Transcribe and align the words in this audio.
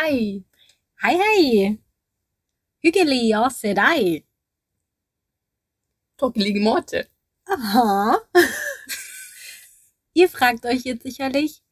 Hei! 0.00 0.44
Hei, 1.02 1.16
hei! 1.18 1.78
Hyggelig 2.84 3.32
å 3.34 3.48
se 3.50 3.72
deg. 3.74 4.20
Tockelige 6.22 6.60
Morte. 6.62 7.00
Aha. 7.50 8.20
Ihr 10.20 10.28
fragt 10.30 10.66
euch 10.66 10.84
jetzt 10.84 11.02
sicherlich, 11.02 11.64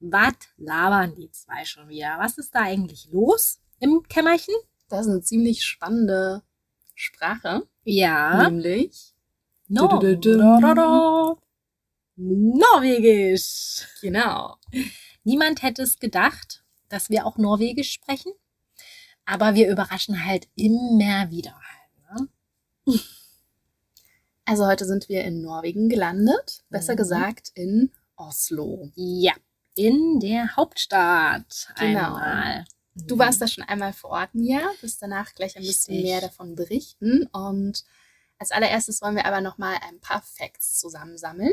was 0.00 0.34
labern 0.56 1.14
die 1.14 1.30
zwei 1.30 1.64
schon 1.64 1.88
wieder? 1.88 2.16
Was 2.18 2.36
ist 2.38 2.52
da 2.52 2.62
eigentlich 2.62 3.06
los 3.12 3.60
im 3.78 4.02
Kämmerchen? 4.08 4.56
Das 4.88 5.06
ist 5.06 5.12
eine 5.12 5.22
ziemlich 5.22 5.64
spannende 5.64 6.42
Sprache. 6.96 7.62
Ja. 7.84 8.48
Nämlich. 8.48 9.14
No. 9.68 9.86
Da, 9.86 10.14
da, 10.16 10.74
da. 10.74 11.36
Norwegisch. 12.16 13.86
Genau. 14.00 14.56
Niemand 15.22 15.62
hätte 15.62 15.82
es 15.82 16.00
gedacht, 16.00 16.64
dass 16.88 17.10
wir 17.10 17.26
auch 17.26 17.36
Norwegisch 17.38 17.92
sprechen. 17.92 18.32
Aber 19.24 19.54
wir 19.54 19.68
überraschen 19.70 20.24
halt 20.24 20.48
immer 20.54 21.30
wieder. 21.30 21.54
halt, 21.54 22.28
Ne? 22.86 22.94
Also 24.44 24.66
heute 24.66 24.86
sind 24.86 25.08
wir 25.10 25.24
in 25.24 25.42
Norwegen 25.42 25.88
gelandet. 25.90 26.64
Besser 26.70 26.94
Mhm. 26.94 26.96
gesagt 26.98 27.50
in 27.54 27.92
Oslo. 28.16 28.90
Ja, 28.94 29.34
in 29.74 30.20
der 30.20 30.56
Hauptstadt 30.56 31.68
Genau. 31.78 32.14
einmal. 32.14 32.64
Du 32.94 33.18
warst 33.18 33.40
da 33.42 33.46
schon 33.46 33.64
einmal 33.64 33.92
vor 33.92 34.10
Ort, 34.10 34.34
Mia. 34.34 34.60
Wirst 34.80 35.02
danach 35.02 35.34
gleich 35.34 35.56
ein 35.56 35.62
bisschen 35.62 35.94
Richtig. 35.96 36.10
mehr 36.10 36.20
davon 36.22 36.54
berichten. 36.56 37.26
Und 37.26 37.84
als 38.38 38.50
allererstes 38.50 39.02
wollen 39.02 39.16
wir 39.16 39.26
aber 39.26 39.40
nochmal 39.40 39.76
ein 39.86 40.00
paar 40.00 40.22
Facts 40.22 40.78
zusammensammeln. 40.80 41.52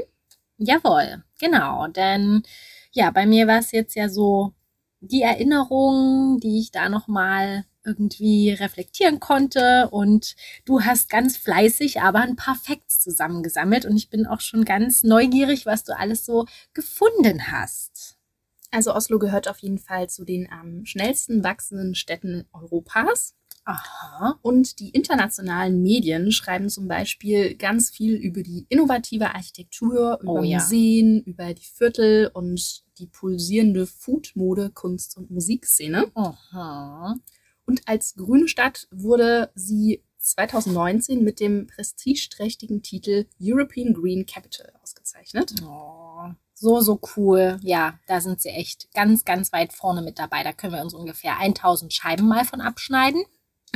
Jawohl, 0.57 1.23
genau. 1.38 1.88
Denn 1.88 2.43
ja, 2.93 3.12
bei 3.12 3.26
mir 3.26 3.45
war 3.45 3.59
es 3.59 3.71
jetzt 3.73 3.93
ja 3.95 4.07
so 4.07 4.54
die 5.05 5.21
Erinnerung, 5.21 6.39
die 6.39 6.59
ich 6.59 6.71
da 6.71 6.89
nochmal 6.89 7.65
irgendwie 7.85 8.51
reflektieren 8.51 9.20
konnte. 9.20 9.89
Und 9.91 10.35
du 10.65 10.81
hast 10.81 11.09
ganz 11.09 11.37
fleißig 11.37 12.01
aber 12.01 12.20
ein 12.20 12.35
paar 12.35 12.55
Facts 12.55 12.99
zusammengesammelt. 12.99 13.85
Und 13.85 13.95
ich 13.95 14.09
bin 14.09 14.25
auch 14.25 14.41
schon 14.41 14.65
ganz 14.65 15.03
neugierig, 15.03 15.65
was 15.65 15.84
du 15.84 15.97
alles 15.97 16.25
so 16.25 16.45
gefunden 16.73 17.51
hast. 17.51 18.17
Also 18.71 18.93
Oslo 18.93 19.20
gehört 19.20 19.47
auf 19.47 19.59
jeden 19.59 19.77
Fall 19.77 20.09
zu 20.09 20.25
den 20.25 20.51
am 20.51 20.85
schnellsten 20.85 21.43
wachsenden 21.43 21.95
Städten 21.95 22.45
Europas. 22.51 23.35
Aha. 23.63 24.37
Und 24.41 24.79
die 24.79 24.90
internationalen 24.90 25.81
Medien 25.81 26.31
schreiben 26.31 26.69
zum 26.69 26.87
Beispiel 26.87 27.55
ganz 27.55 27.90
viel 27.90 28.15
über 28.15 28.43
die 28.43 28.65
innovative 28.69 29.34
Architektur, 29.34 30.19
über 30.21 30.34
Oh 30.34 30.43
ja. 30.43 30.59
Museen, 30.59 31.23
über 31.23 31.53
die 31.53 31.65
Viertel 31.65 32.29
und 32.34 32.84
die 32.99 33.07
pulsierende 33.07 33.88
Food-Mode, 33.88 34.71
Kunst- 34.71 35.18
und 35.18 35.32
Musikszene. 35.32 36.12
Aha. 36.15 37.15
Und 37.65 37.82
als 37.87 38.15
grüne 38.15 38.48
Stadt 38.48 38.87
wurde 38.91 39.52
sie 39.55 40.04
2019 40.20 41.24
mit 41.24 41.40
dem 41.40 41.68
prestigeträchtigen 41.68 42.82
Titel 42.82 43.26
European 43.40 43.93
Green 43.93 44.26
Capital 44.26 44.71
ausgezeichnet. 44.82 45.54
Oh, 45.63 46.26
so, 46.54 46.79
so 46.82 46.99
cool. 47.15 47.60
Ja, 47.62 47.99
da 48.07 48.21
sind 48.21 48.41
sie 48.41 48.49
echt 48.49 48.91
ganz, 48.93 49.26
ganz 49.26 49.52
weit 49.52 49.74
vorne 49.74 50.02
mit 50.02 50.18
dabei. 50.18 50.43
Da 50.43 50.54
können 50.54 50.74
wir 50.74 50.82
uns 50.82 50.93
ungefähr 50.93 51.37
1000 51.37 51.93
Scheiben 51.93 52.27
mal 52.27 52.46
von 52.46 52.62
abschneiden. 52.62 53.24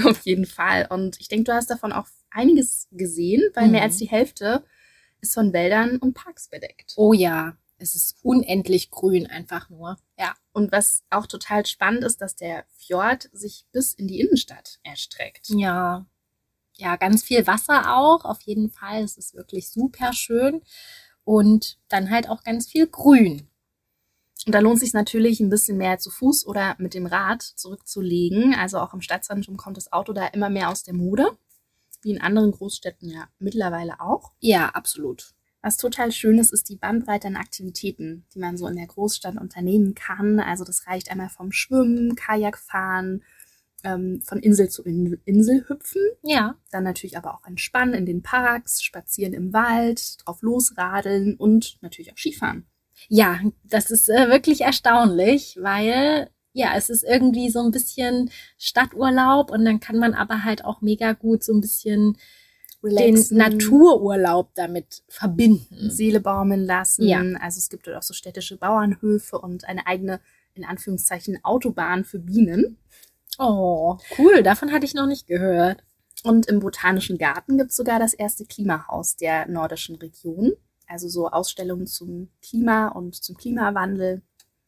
Auf 0.03 0.25
jeden 0.25 0.45
Fall. 0.45 0.87
Und 0.89 1.19
ich 1.19 1.27
denke, 1.27 1.45
du 1.45 1.53
hast 1.53 1.69
davon 1.69 1.91
auch 1.91 2.07
einiges 2.31 2.87
gesehen, 2.91 3.41
weil 3.53 3.67
mehr 3.67 3.81
Mhm. 3.81 3.85
als 3.85 3.97
die 3.97 4.09
Hälfte 4.09 4.63
ist 5.21 5.33
von 5.33 5.51
Wäldern 5.51 5.97
und 5.97 6.13
Parks 6.13 6.47
bedeckt. 6.47 6.93
Oh 6.95 7.11
ja, 7.13 7.57
es 7.79 7.95
ist 7.95 8.17
unendlich 8.23 8.91
grün 8.91 9.27
einfach 9.27 9.69
nur. 9.69 9.97
Ja. 10.17 10.35
Und 10.51 10.71
was 10.71 11.03
auch 11.09 11.25
total 11.25 11.65
spannend 11.65 12.03
ist, 12.03 12.21
dass 12.21 12.35
der 12.35 12.65
Fjord 12.77 13.29
sich 13.31 13.65
bis 13.71 13.93
in 13.93 14.07
die 14.07 14.19
Innenstadt 14.19 14.79
erstreckt. 14.83 15.49
Ja. 15.49 16.05
Ja, 16.77 16.95
ganz 16.95 17.23
viel 17.23 17.45
Wasser 17.45 17.97
auch, 17.97 18.23
auf 18.23 18.41
jeden 18.41 18.69
Fall. 18.69 19.03
Es 19.03 19.17
ist 19.17 19.33
wirklich 19.33 19.69
super 19.69 20.13
schön. 20.13 20.61
Und 21.23 21.77
dann 21.89 22.09
halt 22.09 22.29
auch 22.29 22.43
ganz 22.43 22.67
viel 22.67 22.87
Grün. 22.87 23.49
Und 24.45 24.55
da 24.55 24.59
lohnt 24.59 24.77
es 24.77 24.81
sich 24.81 24.93
natürlich 24.93 25.39
ein 25.39 25.49
bisschen 25.49 25.77
mehr 25.77 25.99
zu 25.99 26.09
Fuß 26.09 26.47
oder 26.47 26.75
mit 26.79 26.93
dem 26.93 27.05
Rad 27.05 27.41
zurückzulegen. 27.41 28.55
Also 28.55 28.79
auch 28.79 28.93
im 28.93 29.01
Stadtzentrum 29.01 29.57
kommt 29.57 29.77
das 29.77 29.91
Auto 29.91 30.13
da 30.13 30.27
immer 30.27 30.49
mehr 30.49 30.69
aus 30.69 30.83
der 30.83 30.93
Mode. 30.93 31.37
Wie 32.01 32.11
in 32.11 32.21
anderen 32.21 32.51
Großstädten 32.51 33.09
ja 33.09 33.27
mittlerweile 33.39 33.99
auch. 33.99 34.31
Ja, 34.39 34.69
absolut. 34.69 35.33
Was 35.61 35.77
total 35.77 36.11
schön 36.11 36.39
ist, 36.39 36.53
ist 36.53 36.69
die 36.69 36.77
Bandbreite 36.77 37.27
an 37.27 37.35
Aktivitäten, 37.35 38.25
die 38.33 38.39
man 38.39 38.57
so 38.57 38.67
in 38.67 38.77
der 38.77 38.87
Großstadt 38.87 39.35
unternehmen 39.37 39.93
kann. 39.93 40.39
Also 40.39 40.63
das 40.63 40.87
reicht 40.87 41.11
einmal 41.11 41.29
vom 41.29 41.51
Schwimmen, 41.51 42.15
Kajakfahren, 42.15 43.23
ähm, 43.83 44.21
von 44.23 44.39
Insel 44.39 44.69
zu 44.69 44.83
In 44.83 45.19
Insel 45.25 45.65
hüpfen, 45.67 46.01
Ja. 46.23 46.55
dann 46.71 46.83
natürlich 46.83 47.17
aber 47.17 47.33
auch 47.33 47.45
entspannen 47.45 47.93
in 47.93 48.05
den 48.05 48.21
Parks, 48.21 48.81
spazieren 48.81 49.33
im 49.33 49.53
Wald, 49.53 50.25
drauf 50.25 50.41
losradeln 50.41 51.35
und 51.35 51.77
natürlich 51.81 52.11
auch 52.11 52.17
Skifahren. 52.17 52.65
Ja, 53.07 53.39
das 53.63 53.91
ist 53.91 54.09
äh, 54.09 54.29
wirklich 54.29 54.61
erstaunlich, 54.61 55.57
weil 55.61 56.29
ja, 56.51 56.73
es 56.75 56.89
ist 56.89 57.03
irgendwie 57.03 57.49
so 57.49 57.59
ein 57.61 57.71
bisschen 57.71 58.31
Stadturlaub 58.57 59.51
und 59.51 59.63
dann 59.63 59.79
kann 59.79 59.97
man 59.97 60.13
aber 60.13 60.43
halt 60.43 60.65
auch 60.65 60.81
mega 60.81 61.13
gut 61.13 61.43
so 61.43 61.53
ein 61.53 61.61
bisschen 61.61 62.17
den 62.81 62.97
Relaxen, 62.97 63.37
Natururlaub 63.37 64.53
damit 64.55 65.03
verbinden. 65.07 65.89
Seele 65.89 66.19
baumeln 66.19 66.65
lassen. 66.65 67.07
Ja. 67.07 67.21
Also 67.39 67.59
es 67.59 67.69
gibt 67.69 67.87
dort 67.87 67.97
auch 67.97 68.03
so 68.03 68.13
städtische 68.13 68.57
Bauernhöfe 68.57 69.39
und 69.39 69.65
eine 69.65 69.87
eigene, 69.87 70.19
in 70.53 70.65
Anführungszeichen, 70.65 71.43
Autobahn 71.43 72.05
für 72.05 72.19
Bienen. 72.19 72.77
Oh, 73.37 73.97
cool, 74.17 74.43
davon 74.43 74.71
hatte 74.71 74.85
ich 74.85 74.93
noch 74.93 75.07
nicht 75.07 75.27
gehört. 75.27 75.83
Und 76.23 76.47
im 76.47 76.59
Botanischen 76.59 77.17
Garten 77.17 77.57
gibt 77.57 77.71
es 77.71 77.77
sogar 77.77 77.99
das 77.99 78.13
erste 78.13 78.45
Klimahaus 78.45 79.15
der 79.15 79.47
nordischen 79.47 79.95
Region. 79.95 80.53
Also 80.87 81.07
so 81.07 81.29
Ausstellungen 81.29 81.87
zum 81.87 82.29
Klima 82.41 82.89
und 82.89 83.15
zum 83.15 83.37
Klimawandel. 83.37 84.21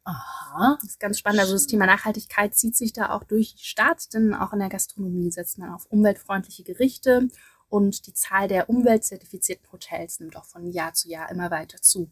Aha. 0.04 0.78
Das 0.82 0.92
ist 0.92 1.00
ganz 1.00 1.20
spannend. 1.20 1.42
Also 1.42 1.54
das 1.54 1.68
Thema 1.68 1.86
Nachhaltigkeit 1.86 2.56
zieht 2.56 2.76
sich 2.76 2.94
da 2.94 3.10
auch 3.10 3.24
durch 3.24 3.56
die 3.56 3.64
Stadt, 3.64 4.14
denn 4.14 4.34
auch 4.34 4.54
in 4.54 4.60
der 4.60 4.70
Gastronomie 4.70 5.32
setzt 5.32 5.58
man 5.58 5.72
auf 5.72 5.86
umweltfreundliche 5.88 6.64
Gerichte 6.64 7.28
und 7.72 8.06
die 8.06 8.14
Zahl 8.14 8.50
der 8.50 8.70
umweltzertifizierten 8.70 9.72
Hotels 9.72 10.20
nimmt 10.20 10.36
auch 10.36 10.44
von 10.44 10.70
Jahr 10.70 10.94
zu 10.94 11.08
Jahr 11.08 11.32
immer 11.32 11.52
weiter 11.52 11.82
zu. 11.82 12.12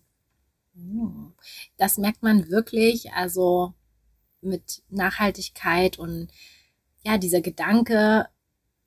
Hm. 0.73 1.33
Das 1.75 1.97
merkt 1.97 2.23
man 2.23 2.49
wirklich, 2.49 3.11
also 3.11 3.73
mit 4.39 4.83
Nachhaltigkeit 4.87 5.99
und 5.99 6.29
ja, 7.03 7.17
dieser 7.17 7.41
Gedanke, 7.41 8.27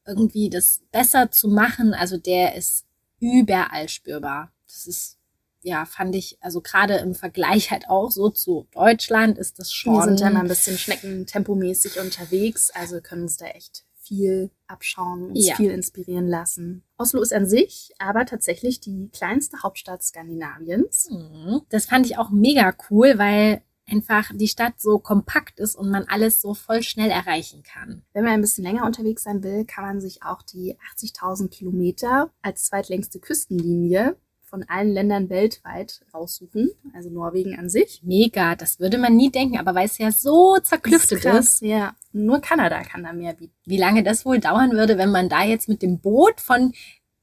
irgendwie 0.06 0.48
das 0.48 0.80
besser 0.90 1.30
zu 1.30 1.48
machen, 1.48 1.92
also 1.92 2.16
der 2.16 2.54
ist 2.54 2.86
überall 3.20 3.90
spürbar. 3.90 4.50
Das 4.66 4.86
ist, 4.86 5.18
ja, 5.60 5.84
fand 5.84 6.14
ich, 6.14 6.38
also 6.40 6.62
gerade 6.62 6.96
im 6.96 7.14
Vergleich 7.14 7.70
halt 7.70 7.90
auch 7.90 8.10
so 8.10 8.30
zu 8.30 8.66
Deutschland 8.72 9.36
ist 9.36 9.58
das 9.58 9.70
schon. 9.70 9.94
Wir 9.94 10.04
sind 10.04 10.20
ja 10.20 10.30
mal 10.30 10.40
ein 10.40 10.48
bisschen 10.48 10.78
schneckentempomäßig 10.78 12.00
unterwegs, 12.00 12.70
also 12.70 13.02
können 13.02 13.24
uns 13.24 13.36
da 13.36 13.46
echt 13.46 13.84
viel 14.02 14.50
abschauen, 14.66 15.30
uns 15.30 15.46
Ja. 15.46 15.54
viel 15.56 15.70
inspirieren 15.70 16.26
lassen. 16.28 16.82
Oslo 16.98 17.20
ist 17.22 17.32
an 17.32 17.46
sich 17.46 17.92
aber 17.98 18.26
tatsächlich 18.26 18.80
die 18.80 19.08
kleinste 19.12 19.62
Hauptstadt 19.62 20.02
Skandinaviens. 20.02 21.08
Mhm. 21.10 21.62
Das 21.68 21.86
fand 21.86 22.06
ich 22.06 22.18
auch 22.18 22.30
mega 22.30 22.74
cool, 22.90 23.14
weil 23.18 23.62
einfach 23.88 24.30
die 24.34 24.48
Stadt 24.48 24.80
so 24.80 24.98
kompakt 24.98 25.58
ist 25.60 25.74
und 25.74 25.90
man 25.90 26.04
alles 26.04 26.40
so 26.40 26.54
voll 26.54 26.82
schnell 26.82 27.10
erreichen 27.10 27.62
kann. 27.62 28.02
Wenn 28.12 28.24
man 28.24 28.34
ein 28.34 28.40
bisschen 28.40 28.64
länger 28.64 28.86
unterwegs 28.86 29.24
sein 29.24 29.42
will, 29.42 29.64
kann 29.64 29.84
man 29.84 30.00
sich 30.00 30.22
auch 30.22 30.42
die 30.42 30.76
80.000 30.96 31.48
Kilometer 31.48 32.30
als 32.42 32.64
zweitlängste 32.64 33.18
Küstenlinie 33.18 34.16
von 34.52 34.64
allen 34.68 34.92
Ländern 34.92 35.30
weltweit 35.30 36.02
raussuchen, 36.12 36.70
also 36.94 37.08
Norwegen 37.08 37.58
an 37.58 37.70
sich. 37.70 38.02
Mega, 38.04 38.54
das 38.54 38.80
würde 38.80 38.98
man 38.98 39.16
nie 39.16 39.30
denken, 39.30 39.56
aber 39.56 39.74
weil 39.74 39.86
es 39.86 39.96
ja 39.96 40.12
so 40.12 40.58
zerklüftet 40.62 41.20
ist, 41.20 41.24
krass, 41.24 41.60
ja. 41.60 41.94
Nur 42.12 42.42
Kanada 42.42 42.82
kann 42.82 43.02
da 43.02 43.14
mehr 43.14 43.32
bieten. 43.32 43.54
wie 43.64 43.78
lange 43.78 44.02
das 44.02 44.26
wohl 44.26 44.40
dauern 44.40 44.72
würde, 44.72 44.98
wenn 44.98 45.10
man 45.10 45.30
da 45.30 45.42
jetzt 45.42 45.70
mit 45.70 45.80
dem 45.80 46.00
Boot 46.00 46.38
von 46.42 46.74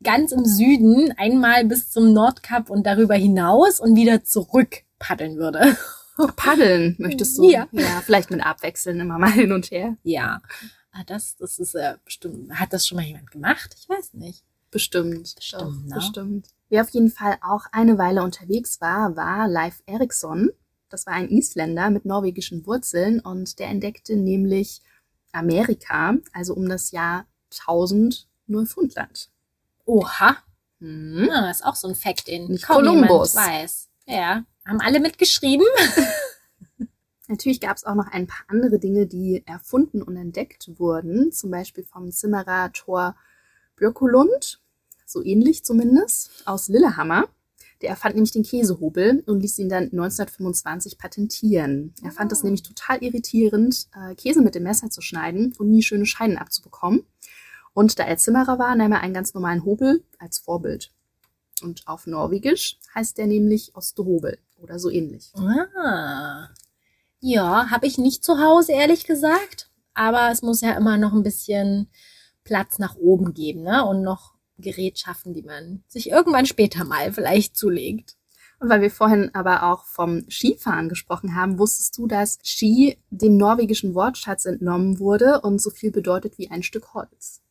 ganz 0.02 0.32
im 0.32 0.44
Süden 0.44 1.14
einmal 1.18 1.66
bis 1.66 1.92
zum 1.92 2.14
Nordkap 2.14 2.72
und 2.72 2.88
darüber 2.88 3.14
hinaus 3.14 3.80
und 3.80 3.96
wieder 3.96 4.24
zurück 4.24 4.78
paddeln 4.98 5.38
würde. 5.38 5.78
Paddeln 6.36 6.96
möchtest 6.98 7.38
du? 7.38 7.48
Ja. 7.48 7.68
Ja, 7.72 8.02
vielleicht 8.04 8.32
mit 8.32 8.44
Abwechseln 8.44 9.00
immer 9.00 9.20
mal 9.20 9.32
hin 9.32 9.52
und 9.52 9.70
her. 9.70 9.98
Ja, 10.02 10.42
Ah, 10.92 11.04
das, 11.06 11.36
das 11.38 11.60
ist 11.60 11.76
äh, 11.76 11.98
bestimmt. 12.04 12.52
Hat 12.60 12.74
das 12.74 12.88
schon 12.88 12.96
mal 12.96 13.06
jemand 13.06 13.30
gemacht? 13.30 13.76
Ich 13.80 13.88
weiß 13.88 14.16
nicht. 14.16 14.44
Bestimmt. 14.72 15.36
Bestimmt, 15.36 15.88
ne? 15.88 15.96
bestimmt. 15.96 16.48
Wer 16.70 16.84
auf 16.84 16.90
jeden 16.90 17.10
Fall 17.10 17.38
auch 17.42 17.66
eine 17.72 17.98
Weile 17.98 18.24
unterwegs 18.24 18.80
war, 18.82 19.16
war 19.16 19.48
Leif 19.48 19.82
Eriksson. 19.86 20.52
Das 20.90 21.06
war 21.06 21.14
ein 21.14 21.30
Isländer 21.30 21.90
mit 21.90 22.06
norwegischen 22.06 22.66
Wurzeln 22.66 23.20
und 23.20 23.60
der 23.60 23.68
entdeckte 23.68 24.16
nämlich 24.16 24.82
Amerika, 25.32 26.16
also 26.34 26.54
um 26.54 26.68
das 26.68 26.92
Jahr 26.92 27.26
1000 27.52 28.28
Neufundland. 28.48 29.30
Oha, 29.86 30.38
Hm. 30.80 31.28
ja, 31.30 31.50
ist 31.50 31.66
auch 31.66 31.76
so 31.76 31.88
ein 31.90 31.96
Fact, 31.96 32.28
kaum 32.28 32.58
Kolumbus. 32.62 33.36
weiß. 33.36 33.90
Ja, 34.08 34.44
haben 34.66 34.80
alle 34.80 35.00
mitgeschrieben. 35.00 35.66
Natürlich 37.28 37.60
gab 37.60 37.78
es 37.78 37.84
auch 37.84 37.96
noch 37.96 38.08
ein 38.08 38.28
paar 38.28 38.46
andere 38.48 38.80
Dinge, 38.80 39.06
die 39.06 39.44
erfunden 39.46 40.02
und 40.02 40.16
entdeckt 40.16 40.80
wurden, 40.80 41.32
zum 41.32 41.52
Beispiel 41.52 41.84
vom 41.84 42.12
Zimmerer 42.12 42.72
Thor 42.74 43.16
Björkolund, 43.80 44.60
so 45.06 45.24
ähnlich 45.24 45.64
zumindest, 45.66 46.30
aus 46.46 46.68
Lillehammer. 46.68 47.28
Der 47.82 47.90
erfand 47.90 48.16
nämlich 48.16 48.32
den 48.34 48.44
Käsehobel 48.44 49.24
und 49.26 49.40
ließ 49.40 49.58
ihn 49.60 49.70
dann 49.70 49.84
1925 49.86 50.98
patentieren. 50.98 51.94
Er 52.04 52.12
fand 52.12 52.32
es 52.34 52.42
Ah. 52.42 52.44
nämlich 52.44 52.64
total 52.64 53.02
irritierend, 53.02 53.88
äh, 53.96 54.16
Käse 54.16 54.42
mit 54.42 54.54
dem 54.56 54.64
Messer 54.64 54.90
zu 54.90 55.02
schneiden 55.02 55.54
und 55.58 55.70
nie 55.72 55.82
schöne 55.82 56.06
Scheiden 56.06 56.38
abzubekommen. 56.38 57.06
Und 57.74 57.98
da 57.98 58.04
er 58.04 58.18
Zimmerer 58.18 58.60
war, 58.60 58.76
nahm 58.76 58.92
er 58.92 59.00
einen 59.02 59.14
ganz 59.14 59.34
normalen 59.34 59.64
Hobel 59.64 60.04
als 60.18 60.40
Vorbild. 60.40 60.92
Und 61.62 61.88
auf 61.88 62.06
Norwegisch 62.06 62.78
heißt 62.96 63.18
der 63.18 63.28
nämlich 63.28 63.76
Ostehobel 63.76 64.38
oder 64.62 64.78
so 64.80 64.90
ähnlich. 64.90 65.32
Ah. 65.36 66.50
Ja, 67.22 67.70
habe 67.70 67.88
ich 67.88 67.98
nicht 67.98 68.24
zu 68.26 68.40
Hause, 68.40 68.74
ehrlich 68.74 69.06
gesagt. 69.06 69.70
Aber 69.94 70.32
es 70.32 70.42
muss 70.42 70.62
ja 70.62 70.74
immer 70.74 70.98
noch 70.98 71.14
ein 71.14 71.24
bisschen 71.24 71.90
Platz 72.50 72.80
nach 72.80 72.96
oben 72.96 73.36
geben, 73.36 73.62
ne? 73.62 73.86
Und 73.86 74.02
noch 74.02 74.34
Gerätschaften, 74.58 75.36
die 75.36 75.44
man 75.44 75.84
sich 75.88 76.10
irgendwann 76.10 76.48
später 76.48 76.84
mal 76.84 77.14
vielleicht 77.14 77.56
zulegt. 77.56 78.18
Und 78.60 78.70
weil 78.70 78.82
wir 78.82 78.90
vorhin 78.90 79.30
aber 79.36 79.72
auch 79.72 79.86
vom 79.86 80.26
Skifahren 80.30 80.90
gesprochen 80.90 81.36
haben, 81.36 81.60
wusstest 81.60 81.96
du, 81.98 82.08
dass 82.08 82.40
Ski 82.44 82.98
dem 83.12 83.38
norwegischen 83.38 83.94
Wortschatz 83.94 84.46
entnommen 84.46 84.98
wurde 85.00 85.42
und 85.42 85.62
so 85.62 85.70
viel 85.70 85.92
bedeutet 85.92 86.40
wie 86.40 86.50
ein 86.50 86.64
Stück 86.64 86.96
Holz? 86.96 87.42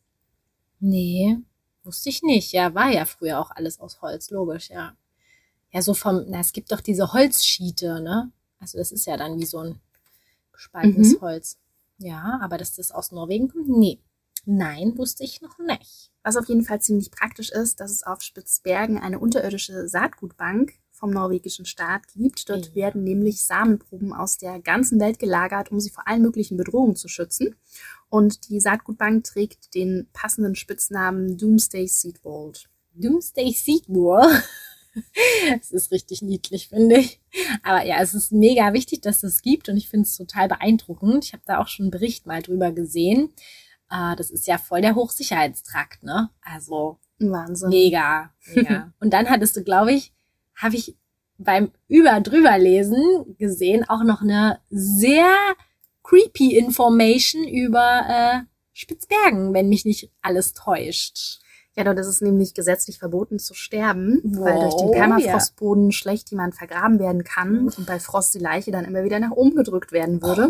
Nee, 0.81 1.37
wusste 1.83 2.09
ich 2.09 2.21
nicht. 2.21 2.51
Ja, 2.51 2.75
war 2.75 2.91
ja 2.91 3.05
früher 3.05 3.39
auch 3.39 3.51
alles 3.51 3.79
aus 3.79 4.01
Holz, 4.01 4.29
logisch, 4.31 4.69
ja. 4.69 4.93
Ja, 5.71 5.81
so 5.81 5.93
vom, 5.93 6.25
na, 6.27 6.41
es 6.41 6.51
gibt 6.51 6.71
doch 6.73 6.81
diese 6.81 7.13
Holzschiete, 7.13 8.01
ne? 8.01 8.31
Also 8.59 8.77
das 8.77 8.91
ist 8.91 9.05
ja 9.07 9.15
dann 9.15 9.39
wie 9.39 9.45
so 9.45 9.59
ein 9.59 9.79
gespaltenes 10.51 11.13
Mhm. 11.15 11.21
Holz. 11.21 11.57
Ja, 11.97 12.39
aber 12.41 12.57
dass 12.57 12.75
das 12.75 12.91
aus 12.91 13.11
Norwegen 13.11 13.49
kommt? 13.49 13.69
Nee. 13.69 13.99
Nein, 14.45 14.97
wusste 14.97 15.23
ich 15.23 15.41
noch 15.41 15.57
nicht. 15.59 16.11
Was 16.23 16.37
auf 16.37 16.47
jeden 16.47 16.63
Fall 16.63 16.81
ziemlich 16.81 17.11
praktisch 17.11 17.49
ist, 17.51 17.79
dass 17.79 17.91
es 17.91 18.03
auf 18.03 18.21
Spitzbergen 18.21 18.97
eine 18.97 19.19
unterirdische 19.19 19.87
Saatgutbank 19.87 20.73
vom 20.91 21.11
norwegischen 21.11 21.65
Staat 21.65 22.07
gibt. 22.09 22.49
Dort 22.49 22.67
Ja. 22.69 22.75
werden 22.75 23.03
nämlich 23.03 23.43
Samenproben 23.45 24.13
aus 24.13 24.37
der 24.37 24.59
ganzen 24.59 24.99
Welt 24.99 25.17
gelagert, 25.19 25.71
um 25.71 25.79
sie 25.79 25.89
vor 25.89 26.07
allen 26.07 26.21
möglichen 26.21 26.57
Bedrohungen 26.57 26.95
zu 26.95 27.07
schützen. 27.07 27.55
Und 28.09 28.49
die 28.49 28.59
Saatgutbank 28.59 29.23
trägt 29.23 29.73
den 29.75 30.09
passenden 30.13 30.55
Spitznamen 30.55 31.37
Doomsday 31.37 31.87
Seed 31.87 32.19
Vault. 32.19 32.69
Doomsday 32.95 33.51
Seed 33.53 33.87
War. 33.87 34.29
Es 35.61 35.71
ist 35.71 35.91
richtig 35.91 36.21
niedlich, 36.21 36.67
finde 36.67 36.97
ich. 36.97 37.21
Aber 37.63 37.85
ja, 37.85 38.01
es 38.01 38.13
ist 38.13 38.31
mega 38.31 38.73
wichtig, 38.73 39.01
dass 39.01 39.23
es 39.23 39.41
gibt 39.41 39.69
und 39.69 39.77
ich 39.77 39.87
finde 39.87 40.07
es 40.07 40.17
total 40.17 40.47
beeindruckend. 40.49 41.23
Ich 41.25 41.33
habe 41.33 41.43
da 41.45 41.59
auch 41.59 41.67
schon 41.67 41.85
einen 41.85 41.91
Bericht 41.91 42.25
mal 42.25 42.41
drüber 42.41 42.71
gesehen. 42.71 43.29
Äh, 43.89 44.15
das 44.15 44.29
ist 44.29 44.47
ja 44.47 44.57
voll 44.57 44.81
der 44.81 44.95
Hochsicherheitstrakt, 44.95 46.03
ne? 46.03 46.29
Also 46.41 46.99
Wahnsinn. 47.19 47.69
mega, 47.69 48.31
mega. 48.53 48.93
und 48.99 49.11
dann 49.13 49.29
hattest 49.29 49.55
du, 49.55 49.63
glaube 49.63 49.93
ich, 49.93 50.13
habe 50.55 50.75
ich 50.75 50.95
beim 51.37 51.71
über 51.87 52.19
drüber 52.19 52.57
lesen 52.57 53.35
gesehen 53.37 53.87
auch 53.87 54.03
noch 54.03 54.21
eine 54.21 54.59
sehr 54.69 55.31
creepy 56.03 56.57
Information 56.57 57.47
über 57.47 58.05
äh, 58.07 58.39
Spitzbergen, 58.73 59.53
wenn 59.53 59.69
mich 59.69 59.85
nicht 59.85 60.11
alles 60.21 60.53
täuscht. 60.53 61.39
Ja, 61.79 61.85
dort 61.85 61.99
ist 61.99 62.07
es 62.07 62.19
nämlich 62.19 62.53
gesetzlich 62.53 62.99
verboten 62.99 63.39
zu 63.39 63.53
sterben, 63.53 64.19
weil 64.25 64.53
Wow, 64.53 64.63
durch 64.63 64.75
den 64.75 64.91
Permafrostboden 64.91 65.93
schlecht 65.93 66.29
jemand 66.29 66.53
vergraben 66.53 66.99
werden 66.99 67.23
kann 67.23 67.69
und 67.69 67.85
bei 67.85 68.01
Frost 68.01 68.35
die 68.35 68.39
Leiche 68.39 68.69
dann 68.69 68.83
immer 68.83 69.05
wieder 69.05 69.17
nach 69.17 69.31
oben 69.31 69.55
gedrückt 69.55 69.93
werden 69.93 70.21
würde 70.21 70.49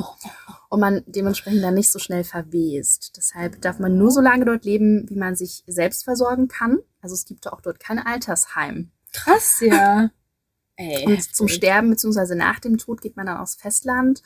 und 0.69 0.79
man 0.79 1.03
dementsprechend 1.05 1.63
dann 1.63 1.75
nicht 1.75 1.91
so 1.91 1.99
schnell 1.99 2.23
verwest. 2.23 3.13
Deshalb 3.15 3.61
darf 3.61 3.77
man 3.77 3.95
nur 3.95 4.09
so 4.09 4.21
lange 4.21 4.43
dort 4.43 4.65
leben, 4.65 5.07
wie 5.07 5.17
man 5.17 5.35
sich 5.35 5.63
selbst 5.67 6.03
versorgen 6.03 6.47
kann. 6.47 6.79
Also 6.99 7.13
es 7.13 7.25
gibt 7.25 7.45
auch 7.47 7.61
dort 7.61 7.79
kein 7.79 7.99
Altersheim. 7.99 8.89
Krass, 9.13 9.59
ja. 9.61 10.09
Ey, 10.77 11.05
Und 11.05 11.35
zum. 11.35 11.47
Sterben 11.47 11.91
bzw. 11.91 12.33
nach 12.33 12.59
dem 12.59 12.79
Tod 12.79 13.01
geht 13.01 13.17
man 13.17 13.27
dann 13.27 13.37
aufs 13.37 13.53
Festland 13.53 14.23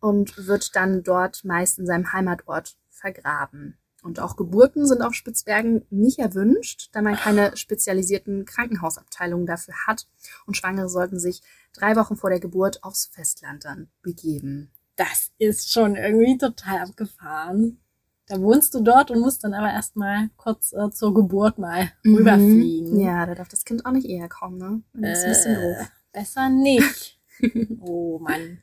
und 0.00 0.48
wird 0.48 0.74
dann 0.74 1.04
dort 1.04 1.44
meist 1.44 1.78
in 1.78 1.86
seinem 1.86 2.12
Heimatort 2.12 2.76
vergraben. 2.88 3.78
Und 4.02 4.20
auch 4.20 4.36
Geburten 4.36 4.86
sind 4.86 5.02
auf 5.02 5.14
Spitzbergen 5.14 5.84
nicht 5.90 6.18
erwünscht, 6.18 6.88
da 6.92 7.02
man 7.02 7.16
keine 7.16 7.56
spezialisierten 7.56 8.44
Krankenhausabteilungen 8.44 9.46
dafür 9.46 9.74
hat. 9.86 10.06
Und 10.46 10.56
Schwangere 10.56 10.88
sollten 10.88 11.18
sich 11.18 11.42
drei 11.74 11.96
Wochen 11.96 12.16
vor 12.16 12.30
der 12.30 12.40
Geburt 12.40 12.82
aufs 12.82 13.06
Festland 13.06 13.64
dann 13.64 13.88
begeben. 14.02 14.70
Das 14.96 15.30
ist 15.38 15.72
schon 15.72 15.96
irgendwie 15.96 16.38
total 16.38 16.78
abgefahren. 16.80 17.80
Da 18.26 18.40
wohnst 18.40 18.74
du 18.74 18.80
dort 18.80 19.10
und 19.10 19.20
musst 19.20 19.42
dann 19.42 19.54
aber 19.54 19.70
erstmal 19.72 20.30
kurz 20.36 20.72
äh, 20.72 20.90
zur 20.90 21.12
Geburt 21.14 21.58
mal 21.58 21.90
rüberfliegen. 22.04 22.94
Mhm. 22.94 23.00
Ja, 23.00 23.26
da 23.26 23.34
darf 23.34 23.48
das 23.48 23.64
Kind 23.64 23.84
auch 23.84 23.90
nicht 23.92 24.08
eher 24.08 24.28
kommen, 24.28 24.58
ne? 24.58 24.82
Das 24.92 25.18
ist 25.18 25.24
ein 25.24 25.30
bisschen 25.30 25.56
Äh, 25.56 25.78
doof. 25.78 25.90
Besser 26.12 26.48
nicht. 26.48 27.18
oh 27.80 28.18
Mann. 28.20 28.58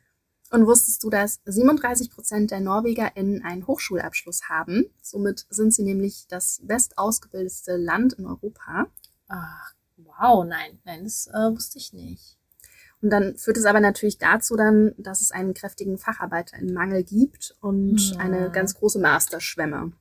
Und 0.50 0.66
wusstest 0.66 1.02
du, 1.04 1.10
dass 1.10 1.40
37 1.44 2.10
Prozent 2.10 2.50
der 2.50 2.60
NorwegerInnen 2.60 3.44
einen 3.44 3.66
Hochschulabschluss 3.66 4.48
haben? 4.48 4.86
Somit 5.02 5.46
sind 5.50 5.74
sie 5.74 5.82
nämlich 5.82 6.26
das 6.28 6.60
bestausgebildetste 6.62 7.76
Land 7.76 8.14
in 8.14 8.26
Europa. 8.26 8.86
Ach, 9.28 9.74
wow, 9.96 10.44
nein, 10.46 10.78
nein, 10.84 11.04
das 11.04 11.26
äh, 11.26 11.50
wusste 11.54 11.78
ich 11.78 11.92
nicht. 11.92 12.38
Und 13.00 13.10
dann 13.10 13.36
führt 13.36 13.58
es 13.58 13.64
aber 13.64 13.80
natürlich 13.80 14.18
dazu 14.18 14.56
dann, 14.56 14.92
dass 14.96 15.20
es 15.20 15.30
einen 15.30 15.54
kräftigen 15.54 15.98
Facharbeiterinnenmangel 15.98 17.04
gibt 17.04 17.54
und 17.60 17.98
Hm. 17.98 18.18
eine 18.18 18.50
ganz 18.50 18.74
große 18.74 18.98
Masterschwemme. 18.98 19.92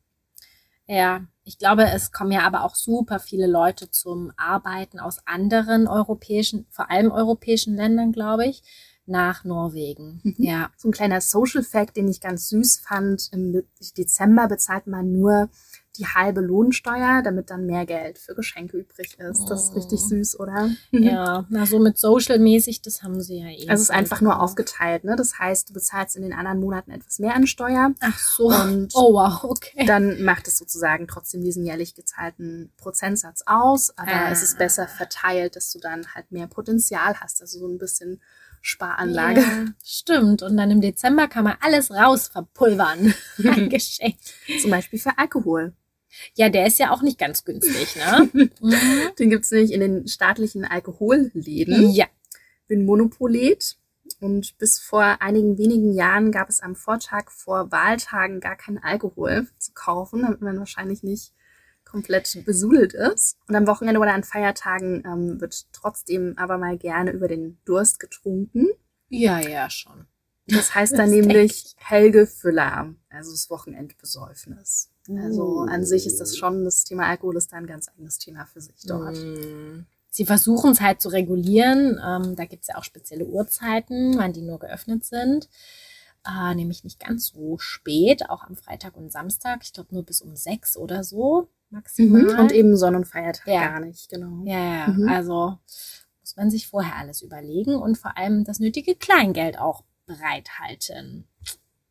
Ja, 0.88 1.26
ich 1.44 1.58
glaube, 1.60 1.84
es 1.84 2.14
kommen 2.14 2.32
ja 2.32 2.42
aber 2.42 2.64
auch 2.64 2.76
super 2.76 3.20
viele 3.20 3.46
Leute 3.46 3.92
zum 3.92 4.32
Arbeiten 4.38 5.00
aus 5.00 5.20
anderen 5.26 5.88
europäischen, 5.88 6.66
vor 6.70 6.90
allem 6.90 7.12
europäischen 7.12 7.76
Ländern, 7.76 8.14
glaube 8.14 8.46
ich, 8.46 8.64
nach 9.08 9.44
Norwegen. 9.44 10.20
Mhm. 10.24 10.36
Ja. 10.38 10.70
So 10.78 10.90
ein 10.90 10.92
kleiner 10.94 11.22
Social 11.22 11.64
Fact, 11.64 11.98
den 11.98 12.08
ich 12.08 12.22
ganz 12.22 12.50
süß 12.50 12.78
fand. 12.88 13.30
Im 13.32 13.64
Dezember 13.98 14.48
bezahlt 14.48 14.88
man 14.88 15.12
nur 15.14 15.50
die 15.98 16.06
halbe 16.06 16.42
Lohnsteuer, 16.42 17.24
damit 17.24 17.50
dann 17.50 17.66
mehr 17.66 17.88
Geld 17.88 18.20
für 18.20 18.36
Geschenke 18.36 18.78
übrig 18.78 19.18
ist. 19.18 19.46
Das 19.50 19.64
ist 19.64 19.76
richtig 19.76 20.00
Oh. 20.04 20.08
süß, 20.10 20.40
oder? 20.40 20.70
Ja, 20.92 21.46
na 21.50 21.66
so 21.66 21.80
mit 21.80 21.98
Social-mäßig, 21.98 22.84
das 22.84 23.02
haben 23.02 23.20
sie 23.20 23.40
ja 23.40 23.48
eh. 23.48 23.62
Also 23.68 23.82
es 23.82 23.90
ist 23.90 23.96
einfach 23.96 24.22
nur 24.22 24.40
aufgeteilt, 24.40 25.06
ne? 25.06 25.16
Das 25.16 25.40
heißt, 25.40 25.70
du 25.70 25.74
bezahlst 25.74 26.16
in 26.16 26.22
den 26.22 26.34
anderen 26.34 26.60
Monaten 26.60 26.92
etwas 26.92 27.18
mehr 27.18 27.34
an 27.34 27.48
Steuer 27.48 27.94
Ach 28.02 28.20
so. 28.20 28.48
und 28.50 28.90
Oh 28.94 29.14
wow, 29.14 29.44
okay. 29.46 29.86
dann 29.88 30.22
macht 30.22 30.48
es 30.48 30.60
sozusagen 30.60 31.08
trotzdem 31.08 31.42
diesen 31.44 31.66
jährlich 31.66 31.96
gezahlten 31.96 32.72
Prozentsatz 32.78 33.42
aus, 33.48 33.98
aber 33.98 34.12
Ah. 34.12 34.32
es 34.32 34.44
ist 34.44 34.60
besser 34.60 34.88
verteilt, 34.88 35.56
dass 35.56 35.72
du 35.72 35.80
dann 35.80 36.06
halt 36.14 36.32
mehr 36.32 36.46
Potenzial 36.46 37.20
hast, 37.20 37.42
also 37.42 37.58
so 37.58 37.68
ein 37.68 37.80
bisschen 37.80 38.22
Sparanlage. 38.68 39.40
Ja, 39.40 39.66
stimmt. 39.82 40.44
Und 40.44 40.58
dann 40.58 40.70
im 40.70 40.82
Dezember 40.82 41.30
kann 41.30 41.46
man 41.46 41.56
alles 41.62 41.90
raus 41.90 42.28
verpulvern. 42.28 43.14
Ein 43.38 43.70
Geschenk. 43.70 44.18
Zum 44.62 44.72
Beispiel 44.72 45.00
für 45.00 45.18
Alkohol. 45.18 45.74
Ja, 46.36 46.50
der 46.50 46.68
ist 46.68 46.78
ja 46.78 46.92
auch 46.92 47.02
nicht 47.02 47.18
ganz 47.18 47.46
günstig, 47.46 47.96
ne? 47.96 48.30
Mhm. 48.60 48.76
Den 49.18 49.30
gibt's 49.30 49.52
nämlich 49.52 49.72
in 49.72 49.80
den 49.80 50.08
staatlichen 50.08 50.66
Alkoholläden, 50.66 51.92
ja. 51.92 52.08
ein 52.70 52.86
Monopolet. 52.86 53.78
Und 54.20 54.58
bis 54.58 54.80
vor 54.80 55.22
einigen 55.22 55.58
wenigen 55.58 55.94
Jahren 55.94 56.32
gab 56.32 56.50
es 56.50 56.62
am 56.62 56.76
Vortag 56.76 57.32
vor 57.32 57.72
Wahltagen 57.72 58.42
gar 58.42 58.58
keinen 58.58 58.80
Alkohol 58.80 59.48
zu 59.60 59.72
kaufen, 59.74 60.24
damit 60.24 60.42
man 60.42 60.60
wahrscheinlich 60.60 61.04
nicht 61.04 61.34
komplett 61.88 62.44
besudelt 62.46 62.94
ist. 62.94 63.38
Und 63.48 63.56
am 63.56 63.68
Wochenende 63.68 64.00
oder 64.00 64.14
an 64.14 64.24
Feiertagen 64.24 65.04
ähm, 65.06 65.42
wird 65.42 65.68
trotzdem 65.74 66.34
aber 66.38 66.58
mal 66.58 66.78
gerne 66.78 67.12
über 67.12 67.28
den 67.28 67.58
Durst 67.66 68.00
getrunken. 68.00 68.68
Ja, 69.10 69.40
ja, 69.40 69.70
schon. 69.70 70.06
Das 70.48 70.76
heißt 70.76 70.94
Das 70.94 70.98
dann 70.98 71.12
denk 71.12 71.28
nämlich 71.28 71.76
Helge 71.78 72.26
Füller, 72.26 72.94
also 73.10 73.32
das 73.32 73.50
Wochenendbesäufnis. 73.50 74.92
Also 75.10 75.44
Uh. 75.44 75.62
an 75.62 75.86
sich 75.86 76.06
ist 76.06 76.20
das 76.20 76.38
schon, 76.38 76.64
das 76.64 76.84
Thema 76.84 77.08
Alkohol 77.08 77.38
ist 77.38 77.52
da 77.52 77.58
ein 77.58 77.68
ganz 77.68 77.90
eigenes 77.90 78.18
Thema 78.18 78.46
für 78.46 78.62
sich 78.62 78.76
dort. 78.86 79.18
Mm. 79.18 79.86
Sie 80.10 80.26
versuchen 80.26 80.72
es 80.72 80.82
halt 80.82 81.02
zu 81.02 81.10
regulieren. 81.10 82.00
Ähm, 82.04 82.36
da 82.36 82.46
gibt 82.46 82.64
es 82.64 82.70
ja 82.70 82.78
auch 82.78 82.84
spezielle 82.84 83.26
Uhrzeiten, 83.26 84.18
wann 84.18 84.34
die 84.34 84.42
nur 84.42 84.60
geöffnet 84.60 85.06
sind. 85.06 85.50
Äh, 86.26 86.56
nämlich 86.56 86.84
nicht 86.84 87.00
ganz 87.00 87.28
so 87.28 87.58
spät, 87.58 88.30
auch 88.30 88.44
am 88.44 88.56
Freitag 88.56 88.98
und 88.98 89.12
Samstag. 89.12 89.60
Ich 89.64 89.74
glaube 89.74 89.94
nur 89.94 90.04
bis 90.04 90.22
um 90.22 90.36
sechs 90.36 90.76
oder 90.76 91.04
so 91.04 91.50
maximal. 91.70 92.22
Mhm. 92.24 92.40
Und 92.40 92.52
eben 92.52 92.78
Sonn- 92.78 92.96
und 92.96 93.06
Feiertag 93.06 93.48
Ja. 93.48 93.68
gar 93.68 93.80
nicht, 93.80 94.10
genau. 94.10 94.44
Ja, 94.46 94.60
ja, 94.60 94.88
Mhm. 94.88 95.08
also 95.10 95.58
muss 96.22 96.36
man 96.36 96.50
sich 96.52 96.68
vorher 96.68 96.96
alles 96.98 97.22
überlegen 97.22 97.76
und 97.76 97.98
vor 97.98 98.18
allem 98.18 98.44
das 98.44 98.60
nötige 98.60 98.96
Kleingeld 98.96 99.60
auch 99.60 99.84
bereithalten 100.06 101.28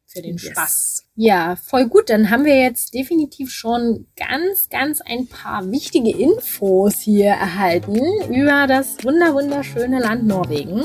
für 0.06 0.22
den 0.22 0.36
Yes. 0.36 0.46
Spaß. 0.46 1.04
Ja, 1.16 1.56
voll 1.56 1.88
gut. 1.88 2.08
Dann 2.10 2.30
haben 2.30 2.44
wir 2.44 2.58
jetzt 2.58 2.94
definitiv 2.94 3.50
schon 3.50 4.06
ganz, 4.16 4.68
ganz 4.70 5.00
ein 5.00 5.26
paar 5.26 5.70
wichtige 5.70 6.10
Infos 6.16 7.00
hier 7.00 7.30
erhalten 7.30 7.96
über 8.32 8.66
das 8.66 9.02
wunder 9.04 9.34
wunderschöne 9.34 9.98
Land 10.00 10.26
Norwegen. 10.26 10.84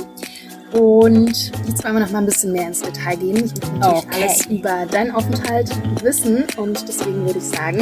Und 0.74 1.52
Jetzt 1.68 1.84
wollen 1.84 1.96
wir 1.96 2.00
noch 2.02 2.12
mal 2.12 2.20
ein 2.20 2.26
bisschen 2.26 2.52
mehr 2.54 2.68
ins 2.68 2.82
Detail 2.82 3.18
gehen. 3.18 3.36
Ich 3.38 3.42
möchte 3.52 3.68
natürlich 3.74 4.06
Okay. 4.06 4.24
alles 4.24 4.46
über 4.48 4.86
deinen 4.86 5.12
Aufenthalt 5.12 5.70
wissen 6.04 6.46
und 6.58 6.88
deswegen 6.88 7.26
würde 7.26 7.40
ich 7.40 7.46
sagen, 7.46 7.80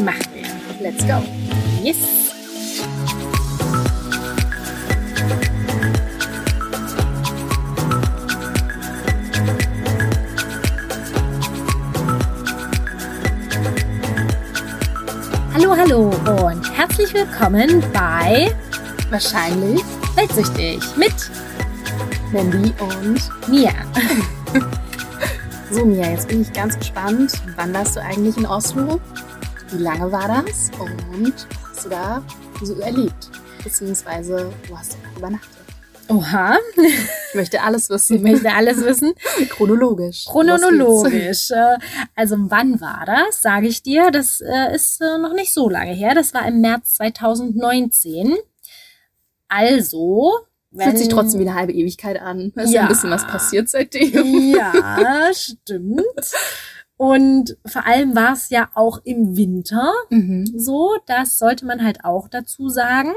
machen 0.00 0.24
wir. 0.32 0.44
let's 0.80 1.04
go. 1.04 1.22
Yes. 1.82 1.96
Hallo, 15.54 15.76
hallo 15.76 16.10
und 16.48 16.76
herzlich 16.76 17.14
willkommen 17.14 17.82
bei 17.92 18.50
Wahrscheinlich 19.10 19.82
Weltsüchtig 20.16 20.80
mit 20.96 21.14
Mandy 22.32 22.72
und 22.80 23.48
mir. 23.48 23.72
so 25.70 25.84
Mia, 25.84 26.10
jetzt 26.10 26.28
bin 26.28 26.42
ich 26.42 26.52
ganz 26.52 26.78
gespannt. 26.78 27.32
Wann 27.56 27.72
warst 27.72 27.96
du 27.96 28.00
eigentlich 28.00 28.36
in 28.36 28.46
Oslo? 28.46 29.00
Wie 29.70 29.78
lange 29.82 30.10
war 30.12 30.28
das? 30.28 30.70
Und 30.78 30.92
was 31.34 31.46
hast 31.76 31.84
du 31.86 31.88
da 31.90 32.22
so 32.62 32.78
erlebt? 32.80 33.30
Beziehungsweise, 33.62 34.52
wo 34.68 34.78
hast 34.78 34.92
du 34.94 34.96
da 35.02 35.18
übernachtet? 35.18 35.50
Oha, 36.08 36.58
Ich 36.76 37.34
möchte 37.34 37.62
alles 37.62 37.84
ich 37.84 37.90
wissen. 37.90 38.22
möchte 38.22 38.52
alles 38.52 38.84
wissen. 38.84 39.14
Chronologisch. 39.48 40.26
Chronologisch. 40.26 41.50
Äh, 41.50 41.78
Also 42.14 42.36
wann 42.38 42.78
war 42.80 43.04
das? 43.06 43.40
Sage 43.40 43.68
ich 43.68 43.82
dir. 43.82 44.10
Das 44.10 44.42
äh, 44.42 44.74
ist 44.74 45.00
äh, 45.00 45.16
noch 45.18 45.32
nicht 45.32 45.54
so 45.54 45.70
lange 45.70 45.92
her. 45.94 46.14
Das 46.14 46.34
war 46.34 46.46
im 46.46 46.60
März 46.60 46.96
2019. 46.96 48.36
Also. 49.48 50.32
Fühlt 50.76 50.98
sich 50.98 51.08
trotzdem 51.08 51.40
wie 51.40 51.48
eine 51.48 51.56
halbe 51.58 51.72
Ewigkeit 51.72 52.20
an. 52.20 52.52
Es 52.56 52.64
ist 52.66 52.72
Ja. 52.72 52.82
ein 52.82 52.88
bisschen 52.88 53.10
was 53.10 53.26
passiert 53.26 53.68
seitdem. 53.70 54.54
Ja, 54.54 55.30
stimmt. 55.32 56.02
Und 56.96 57.56
vor 57.66 57.86
allem 57.86 58.14
war 58.14 58.32
es 58.34 58.50
ja 58.50 58.70
auch 58.74 58.98
im 59.04 59.36
Winter 59.36 59.92
Mhm. 60.10 60.46
so. 60.56 60.96
Das 61.06 61.38
sollte 61.38 61.66
man 61.66 61.82
halt 61.84 62.04
auch 62.04 62.28
dazu 62.28 62.68
sagen. 62.68 63.12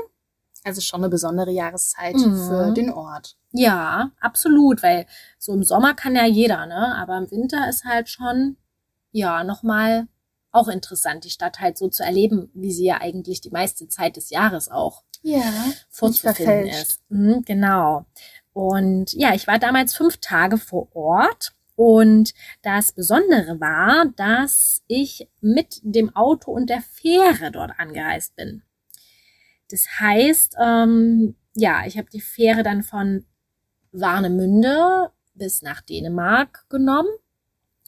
Also 0.63 0.81
schon 0.81 1.01
eine 1.01 1.10
besondere 1.10 1.51
Jahreszeit 1.51 2.15
Mhm. 2.15 2.36
für 2.48 2.72
den 2.74 2.91
Ort. 2.91 3.38
Ja, 3.51 4.12
absolut, 4.19 4.84
weil 4.84 5.05
so 5.39 5.53
im 5.53 5.63
Sommer 5.63 5.93
kann 5.93 6.15
ja 6.15 6.25
jeder, 6.25 6.65
ne? 6.65 6.96
Aber 6.98 7.17
im 7.17 7.29
Winter 7.31 7.69
ist 7.69 7.86
halt 7.86 8.10
schon, 8.10 8.57
ja, 9.12 9.43
nochmal 9.43 10.07
auch 10.51 10.67
interessant, 10.67 11.24
die 11.24 11.29
Stadt 11.29 11.60
halt 11.60 11.77
so 11.77 11.88
zu 11.88 12.03
erleben, 12.03 12.50
wie 12.53 12.72
sie 12.74 12.86
ja 12.86 13.00
eigentlich 13.00 13.41
die 13.41 13.51
meiste 13.51 13.88
Zeit 13.88 14.17
des 14.17 14.29
Jahres 14.31 14.69
auch 14.69 15.03
Ja. 15.22 15.41
vorzufinden 15.89 16.67
ist. 16.67 17.00
Mhm, 17.10 17.43
genau. 17.46 18.05
Und 18.53 19.13
ja, 19.13 19.34
ich 19.36 19.46
war 19.48 19.60
damals 19.60 19.93
fünf 19.96 20.17
Tage 20.17 20.57
vor 20.57 20.88
Ort. 20.96 21.53
Und 21.77 22.34
das 22.63 22.91
Besondere 22.91 23.62
war, 23.62 24.05
dass 24.15 24.81
ich 24.88 25.29
mit 25.41 25.79
dem 25.84 26.13
Auto 26.15 26.51
und 26.51 26.72
der 26.72 26.81
Fähre 26.81 27.51
dort 27.51 27.74
angereist 27.77 28.36
bin. 28.36 28.63
Das 29.69 30.00
heißt, 30.00 30.55
ähm, 30.60 31.36
ja, 31.53 31.86
ich 31.86 32.00
habe 32.00 32.10
die 32.12 32.19
Fähre 32.19 32.63
dann 32.63 32.81
von 32.81 33.25
Warnemünde 33.91 35.12
bis 35.36 35.62
nach 35.62 35.81
Dänemark 35.81 36.65
genommen. 36.69 37.12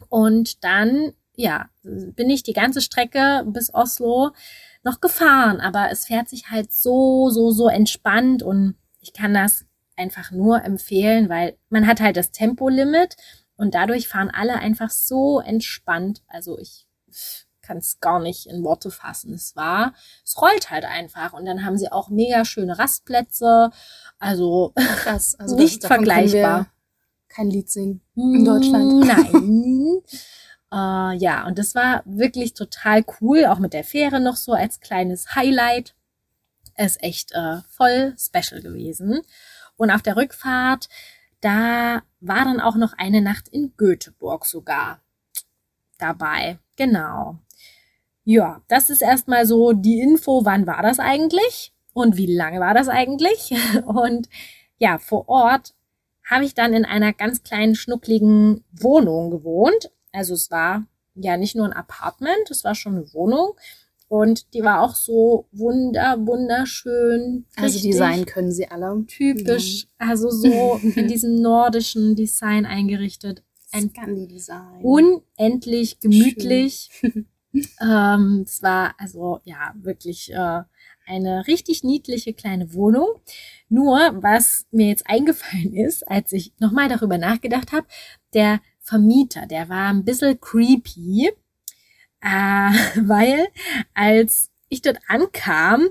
Und 0.07 0.63
dann, 0.63 1.13
ja, 1.35 1.69
bin 1.81 2.29
ich 2.29 2.43
die 2.43 2.53
ganze 2.53 2.81
Strecke 2.81 3.43
bis 3.47 3.73
Oslo 3.73 4.33
noch 4.83 5.01
gefahren. 5.01 5.59
Aber 5.61 5.89
es 5.89 6.05
fährt 6.05 6.29
sich 6.29 6.51
halt 6.51 6.71
so, 6.71 7.31
so, 7.31 7.49
so 7.49 7.67
entspannt 7.67 8.43
und 8.43 8.75
ich 8.99 9.13
kann 9.13 9.33
das 9.33 9.65
einfach 9.95 10.31
nur 10.31 10.63
empfehlen, 10.63 11.27
weil 11.27 11.57
man 11.69 11.87
hat 11.87 11.99
halt 11.99 12.17
das 12.17 12.31
Tempolimit 12.31 13.15
und 13.59 13.75
dadurch 13.75 14.07
fahren 14.07 14.31
alle 14.33 14.55
einfach 14.55 14.89
so 14.89 15.41
entspannt. 15.41 16.23
Also 16.29 16.57
ich 16.57 16.87
kann 17.61 17.77
es 17.77 17.99
gar 17.99 18.21
nicht 18.21 18.45
in 18.47 18.63
Worte 18.63 18.89
fassen. 18.89 19.33
Es 19.33 19.53
war, 19.57 19.93
es 20.25 20.41
rollt 20.41 20.71
halt 20.71 20.85
einfach 20.85 21.33
und 21.33 21.45
dann 21.45 21.65
haben 21.65 21.77
sie 21.77 21.91
auch 21.91 22.07
mega 22.07 22.45
schöne 22.45 22.79
Rastplätze. 22.79 23.69
Also 24.17 24.71
Krass. 24.75 25.35
Also 25.39 25.57
Nicht 25.57 25.85
vergleichbar. 25.85 26.67
Kein 27.27 27.49
Lied 27.49 27.69
singen. 27.69 28.01
In 28.15 28.45
Deutschland. 28.45 28.99
Nein. 29.05 30.01
äh, 30.71 31.17
ja, 31.17 31.45
und 31.45 31.59
das 31.59 31.75
war 31.75 32.01
wirklich 32.05 32.53
total 32.53 33.03
cool, 33.19 33.45
auch 33.45 33.59
mit 33.59 33.73
der 33.73 33.83
Fähre 33.83 34.21
noch 34.21 34.37
so 34.37 34.53
als 34.53 34.79
kleines 34.79 35.35
Highlight. 35.35 35.95
Ist 36.77 37.03
echt 37.03 37.33
äh, 37.33 37.57
voll 37.69 38.15
special 38.17 38.61
gewesen. 38.61 39.21
Und 39.75 39.91
auf 39.91 40.01
der 40.01 40.15
Rückfahrt, 40.15 40.87
da 41.41 42.01
war 42.19 42.45
dann 42.45 42.59
auch 42.59 42.75
noch 42.75 42.93
eine 42.97 43.21
Nacht 43.21 43.47
in 43.47 43.73
Göteborg 43.77 44.45
sogar 44.45 45.01
dabei. 45.97 46.59
Genau. 46.75 47.39
Ja, 48.23 48.61
das 48.67 48.89
ist 48.89 49.01
erstmal 49.01 49.45
so 49.45 49.73
die 49.73 49.99
Info, 49.99 50.45
wann 50.45 50.67
war 50.67 50.81
das 50.81 50.99
eigentlich 50.99 51.73
und 51.93 52.17
wie 52.17 52.33
lange 52.33 52.59
war 52.59 52.73
das 52.73 52.87
eigentlich. 52.87 53.53
Und 53.85 54.29
ja, 54.77 54.97
vor 54.97 55.27
Ort 55.27 55.73
habe 56.29 56.45
ich 56.45 56.53
dann 56.53 56.73
in 56.73 56.85
einer 56.85 57.11
ganz 57.11 57.43
kleinen, 57.43 57.75
schnuckligen 57.75 58.63
Wohnung 58.71 59.31
gewohnt. 59.31 59.91
Also 60.13 60.35
es 60.35 60.51
war 60.51 60.85
ja 61.15 61.37
nicht 61.37 61.55
nur 61.55 61.65
ein 61.65 61.73
Apartment, 61.73 62.49
es 62.51 62.63
war 62.63 62.75
schon 62.75 62.97
eine 62.97 63.13
Wohnung. 63.13 63.55
Und 64.09 64.53
die 64.55 64.63
war 64.63 64.81
auch 64.81 64.95
so 64.95 65.47
wunder, 65.51 66.17
wunderschön. 66.19 67.45
Also 67.55 67.79
Design 67.79 68.25
können 68.25 68.51
sie 68.51 68.67
alle. 68.67 69.05
typisch, 69.05 69.87
also 69.99 70.31
so 70.31 70.79
in 70.95 71.07
diesem 71.07 71.41
nordischen 71.41 72.15
Design 72.15 72.65
eingerichtet. 72.65 73.43
Ein 73.71 73.91
Scandi-Design. 73.91 74.81
unendlich 74.81 75.99
gemütlich. 75.99 76.89
ähm, 77.81 78.43
es 78.47 78.63
war 78.63 78.95
also 78.97 79.41
ja 79.43 79.75
wirklich 79.75 80.33
äh, 80.33 80.63
eine 81.05 81.45
richtig 81.45 81.83
niedliche 81.83 82.33
kleine 82.33 82.73
Wohnung. 82.73 83.07
Nur 83.69 83.99
was 84.23 84.65
mir 84.71 84.87
jetzt 84.87 85.05
eingefallen 85.07 85.73
ist, 85.73 86.07
als 86.07 86.31
ich 86.33 86.51
nochmal 86.59 86.89
darüber 86.89 87.19
nachgedacht 87.19 87.71
habe, 87.71 87.85
der 88.33 88.59
Vermieter, 88.79 89.45
der 89.45 89.69
war 89.69 89.89
ein 89.89 90.03
bisschen 90.03 90.39
creepy, 90.41 91.31
äh, 92.21 92.71
weil 93.07 93.47
als 93.93 94.49
ich 94.69 94.81
dort 94.81 94.99
ankam, 95.07 95.89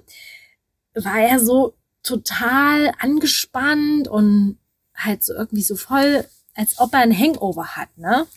war 0.95 1.21
er 1.21 1.39
so 1.41 1.75
total 2.03 2.93
angespannt 2.99 4.09
und 4.09 4.59
halt 4.95 5.23
so 5.23 5.35
irgendwie 5.35 5.63
so 5.63 5.77
voll, 5.77 6.25
als 6.55 6.79
ob 6.79 6.93
er 6.93 7.01
ein 7.01 7.17
Hangover 7.17 7.77
hat, 7.77 7.97
ne? 7.97 8.27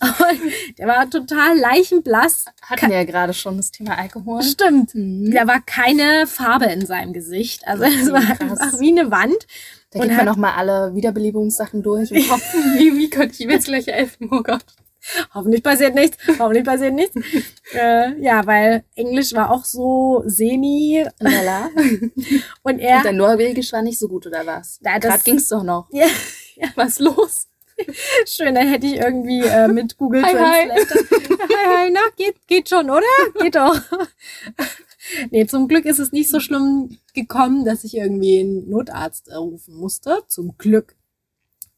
Und 0.00 0.78
der 0.78 0.86
war 0.86 1.10
total 1.10 1.58
leichenblass. 1.58 2.44
Hatten 2.62 2.88
wir 2.88 2.98
ja 2.98 3.04
gerade 3.04 3.34
schon 3.34 3.56
das 3.56 3.72
Thema 3.72 3.98
Alkohol. 3.98 4.44
Stimmt. 4.44 4.94
Mhm. 4.94 5.32
Da 5.32 5.46
war 5.48 5.60
keine 5.60 6.28
Farbe 6.28 6.66
in 6.66 6.86
seinem 6.86 7.12
Gesicht. 7.12 7.66
Also 7.66 7.82
es 7.82 8.12
war 8.12 8.20
krass. 8.20 8.40
einfach 8.40 8.78
wie 8.78 8.96
eine 8.96 9.10
Wand. 9.10 9.46
Da 9.90 10.00
geht 10.00 10.16
man 10.16 10.26
nochmal 10.26 10.52
alle 10.56 10.94
Wiederbelebungssachen 10.94 11.82
durch 11.82 12.12
und 12.12 12.18
hoffen, 12.30 12.60
wie, 12.78 12.96
wie 12.96 13.10
könnte 13.10 13.34
ich 13.34 13.40
ihm 13.40 13.50
jetzt 13.50 13.66
gleich 13.66 13.88
helfen? 13.88 14.28
Oh 14.30 14.42
Gott. 14.42 14.64
Hoffentlich 15.34 15.62
passiert 15.62 15.94
nichts. 15.94 16.16
Hoffentlich 16.38 16.64
passiert 16.64 16.94
nichts. 16.94 17.14
äh, 17.72 18.20
ja, 18.20 18.44
weil 18.46 18.84
Englisch 18.94 19.32
war 19.34 19.50
auch 19.50 19.64
so 19.64 20.22
semi. 20.26 21.04
Lala. 21.18 21.70
Und 22.62 22.78
er 22.78 22.98
Und 22.98 23.04
dein 23.04 23.16
Norwegisch 23.16 23.72
war 23.72 23.82
nicht 23.82 23.98
so 23.98 24.08
gut, 24.08 24.26
oder 24.26 24.44
was? 24.46 24.78
Ja, 24.82 24.98
das- 24.98 25.10
Gerade 25.10 25.22
ging's 25.24 25.48
doch 25.48 25.62
noch. 25.62 25.88
Ja, 26.60 26.68
Was 26.74 26.98
los? 26.98 27.46
schön, 28.26 28.56
dann 28.56 28.66
hätte 28.66 28.84
ich 28.88 28.94
irgendwie 28.96 29.42
äh, 29.42 29.68
mit 29.68 29.96
Google 29.96 30.24
Hi, 30.24 30.32
hi. 30.34 30.66
Translator. 30.66 31.38
hi, 31.48 31.76
hi, 31.84 31.90
na, 31.92 32.00
geht, 32.16 32.34
geht 32.48 32.68
schon, 32.68 32.90
oder? 32.90 33.02
Geht 33.40 33.54
doch. 33.54 33.80
nee, 35.30 35.46
zum 35.46 35.68
Glück 35.68 35.84
ist 35.84 36.00
es 36.00 36.10
nicht 36.10 36.28
so 36.28 36.40
schlimm 36.40 36.98
gekommen, 37.14 37.64
dass 37.64 37.84
ich 37.84 37.96
irgendwie 37.96 38.40
einen 38.40 38.68
Notarzt 38.68 39.30
rufen 39.32 39.74
musste. 39.76 40.22
Zum 40.26 40.58
Glück. 40.58 40.96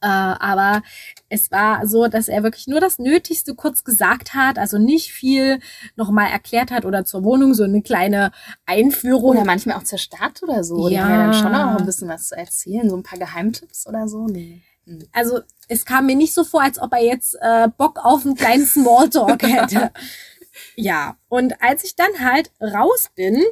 Äh, 0.02 0.07
aber 0.07 0.83
es 1.28 1.50
war 1.50 1.87
so, 1.87 2.09
dass 2.09 2.28
er 2.28 2.42
wirklich 2.42 2.66
nur 2.66 2.80
das 2.80 2.99
Nötigste 2.99 3.54
kurz 3.54 3.85
gesagt 3.85 4.35
hat, 4.35 4.59
also 4.59 4.78
nicht 4.78 5.12
viel 5.12 5.61
nochmal 5.97 6.30
erklärt 6.30 6.71
hat 6.71 6.85
oder 6.85 7.04
zur 7.04 7.23
Wohnung 7.23 7.54
so 7.54 7.64
eine 7.64 7.83
kleine 7.83 8.33
Einführung. 8.66 9.37
Oder 9.37 9.45
manchmal 9.45 9.76
auch 9.76 9.85
zur 9.85 9.99
Stadt 9.99 10.42
oder 10.42 10.64
so. 10.64 10.88
Die 10.88 10.95
Ja. 10.95 11.09
ja 11.09 11.16
dann 11.26 11.35
schon 11.35 11.54
auch 11.54 11.78
ein 11.78 11.87
bisschen 11.87 12.09
was 12.09 12.28
zu 12.28 12.37
erzählen. 12.37 12.88
So 12.88 12.97
ein 12.97 13.02
paar 13.02 13.19
Geheimtipps 13.19 13.87
oder 13.87 14.09
so. 14.09 14.26
Nee. 14.26 14.62
Hm. 14.87 15.07
also 15.12 15.40
es 15.69 15.85
kam 15.85 16.07
mir 16.07 16.16
nicht 16.16 16.33
so 16.33 16.42
vor, 16.42 16.62
als 16.62 16.80
ob 16.80 16.92
er 16.95 17.04
jetzt 17.04 17.37
äh, 17.40 17.69
Bock 17.76 17.99
auf 18.02 18.25
einen 18.25 18.35
kleinen 18.35 18.64
Smalltalk 18.64 19.42
hätte. 19.42 19.92
ja, 20.75 21.16
und 21.28 21.62
als 21.62 21.85
ich 21.85 21.97
dann 21.97 22.21
halt 22.21 22.50
raus 22.61 23.11
bin, 23.14 23.45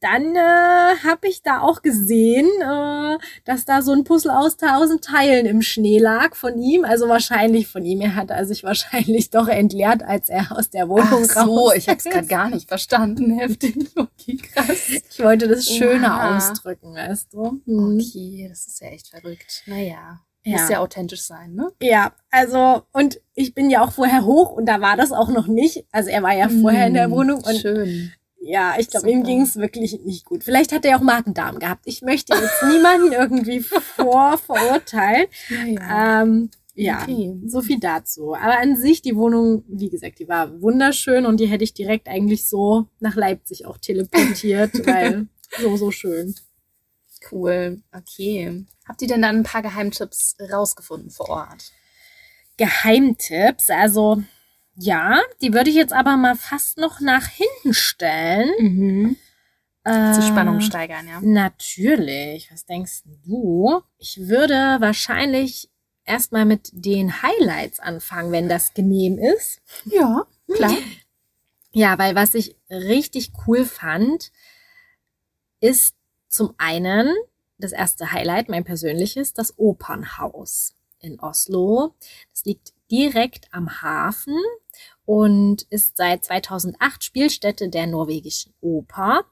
dann 0.00 0.36
äh, 0.36 0.96
habe 1.04 1.28
ich 1.28 1.42
da 1.42 1.60
auch 1.60 1.82
gesehen, 1.82 2.46
äh, 2.60 3.18
dass 3.44 3.64
da 3.64 3.82
so 3.82 3.92
ein 3.92 4.04
Puzzle 4.04 4.30
aus 4.30 4.56
tausend 4.56 5.04
Teilen 5.04 5.46
im 5.46 5.62
Schnee 5.62 5.98
lag 5.98 6.34
von 6.34 6.58
ihm. 6.58 6.84
Also 6.84 7.08
wahrscheinlich 7.08 7.66
von 7.66 7.84
ihm. 7.84 8.00
Er 8.00 8.14
hat 8.14 8.30
er 8.30 8.44
sich 8.46 8.62
wahrscheinlich 8.64 9.30
doch 9.30 9.48
entleert, 9.48 10.02
als 10.02 10.28
er 10.28 10.52
aus 10.56 10.70
der 10.70 10.88
Wohnung 10.88 11.26
Ach 11.34 11.46
so, 11.46 11.72
ich 11.72 11.88
habe 11.88 11.98
es 11.98 12.04
gerade 12.04 12.26
gar 12.26 12.50
nicht 12.50 12.68
verstanden. 12.68 13.30
Heftig. 13.38 13.76
Okay, 13.96 14.36
krass. 14.36 14.88
Ich 14.88 15.18
wollte 15.20 15.48
das 15.48 15.66
schöner 15.66 16.08
Oha. 16.08 16.36
ausdrücken, 16.36 16.94
weißt 16.94 17.32
du. 17.32 17.60
Hm. 17.64 17.98
Okay, 17.98 18.46
das 18.48 18.66
ist 18.66 18.80
ja 18.80 18.88
echt 18.88 19.08
verrückt. 19.08 19.62
Naja. 19.66 20.20
Ja. 20.44 20.60
Muss 20.60 20.70
ja 20.70 20.78
authentisch 20.78 21.22
sein, 21.22 21.54
ne? 21.54 21.72
Ja, 21.82 22.12
also, 22.30 22.82
und 22.92 23.20
ich 23.34 23.54
bin 23.54 23.68
ja 23.68 23.84
auch 23.84 23.92
vorher 23.92 24.24
hoch 24.24 24.52
und 24.52 24.66
da 24.66 24.80
war 24.80 24.96
das 24.96 25.12
auch 25.12 25.28
noch 25.28 25.46
nicht. 25.46 25.84
Also 25.90 26.08
er 26.10 26.22
war 26.22 26.32
ja 26.32 26.48
vorher 26.48 26.86
in 26.86 26.94
der 26.94 27.04
hm, 27.04 27.10
Wohnung 27.10 27.42
und 27.42 27.56
Schön. 27.56 28.12
Ja, 28.48 28.76
ich 28.78 28.88
glaube, 28.88 29.10
ihm 29.10 29.24
ging 29.24 29.42
es 29.42 29.56
wirklich 29.56 30.00
nicht 30.04 30.24
gut. 30.24 30.42
Vielleicht 30.42 30.72
hat 30.72 30.86
er 30.86 30.96
auch 30.96 31.02
Magendarm 31.02 31.58
gehabt. 31.58 31.82
Ich 31.84 32.00
möchte 32.00 32.34
jetzt 32.34 32.62
niemanden 32.66 33.12
irgendwie 33.12 33.60
vorverurteilen. 33.60 35.26
Ja, 35.50 35.64
ja. 35.66 36.22
Ähm, 36.22 36.50
ja 36.74 37.02
okay. 37.02 37.36
so 37.44 37.60
viel 37.60 37.78
dazu. 37.78 38.34
Aber 38.34 38.58
an 38.58 38.74
sich, 38.74 39.02
die 39.02 39.16
Wohnung, 39.16 39.64
wie 39.68 39.90
gesagt, 39.90 40.18
die 40.18 40.28
war 40.28 40.62
wunderschön 40.62 41.26
und 41.26 41.40
die 41.40 41.46
hätte 41.46 41.62
ich 41.62 41.74
direkt 41.74 42.08
eigentlich 42.08 42.48
so 42.48 42.86
nach 43.00 43.16
Leipzig 43.16 43.66
auch 43.66 43.76
teleportiert, 43.76 44.72
weil 44.86 45.26
so, 45.60 45.76
so 45.76 45.90
schön. 45.90 46.34
Cool. 47.30 47.82
Okay. 47.92 48.64
Habt 48.88 49.02
ihr 49.02 49.08
denn 49.08 49.20
dann 49.20 49.36
ein 49.36 49.42
paar 49.42 49.60
Geheimtipps 49.60 50.36
rausgefunden 50.50 51.10
vor 51.10 51.28
Ort? 51.28 51.72
Geheimtipps, 52.56 53.68
also 53.68 54.22
ja, 54.78 55.20
die 55.42 55.52
würde 55.52 55.70
ich 55.70 55.76
jetzt 55.76 55.92
aber 55.92 56.16
mal 56.16 56.36
fast 56.36 56.78
noch 56.78 57.00
nach 57.00 57.26
hinten 57.26 57.74
stellen. 57.74 58.50
Mhm. 58.58 59.16
Äh, 59.84 60.12
Zur 60.12 60.22
Spannung 60.22 60.60
steigern, 60.60 61.08
ja. 61.08 61.20
Natürlich. 61.20 62.50
Was 62.52 62.64
denkst 62.66 63.02
du? 63.24 63.82
Ich 63.98 64.28
würde 64.28 64.76
wahrscheinlich 64.80 65.70
erstmal 66.04 66.44
mit 66.44 66.70
den 66.72 67.22
Highlights 67.22 67.80
anfangen, 67.80 68.32
wenn 68.32 68.48
das 68.48 68.74
genehm 68.74 69.18
ist. 69.18 69.60
Ja, 69.84 70.26
klar. 70.54 70.76
Ja, 71.70 71.98
weil 71.98 72.14
was 72.14 72.34
ich 72.34 72.56
richtig 72.70 73.32
cool 73.46 73.64
fand, 73.66 74.32
ist 75.60 75.94
zum 76.26 76.54
einen 76.56 77.14
das 77.58 77.72
erste 77.72 78.10
Highlight, 78.10 78.48
mein 78.48 78.64
persönliches, 78.64 79.34
das 79.34 79.58
Opernhaus 79.58 80.74
in 81.00 81.20
Oslo. 81.20 81.94
Das 82.30 82.44
liegt 82.46 82.72
direkt 82.90 83.52
am 83.52 83.82
Hafen 83.82 84.38
und 85.08 85.62
ist 85.70 85.96
seit 85.96 86.26
2008 86.26 87.02
Spielstätte 87.02 87.70
der 87.70 87.86
norwegischen 87.86 88.52
Oper 88.60 89.24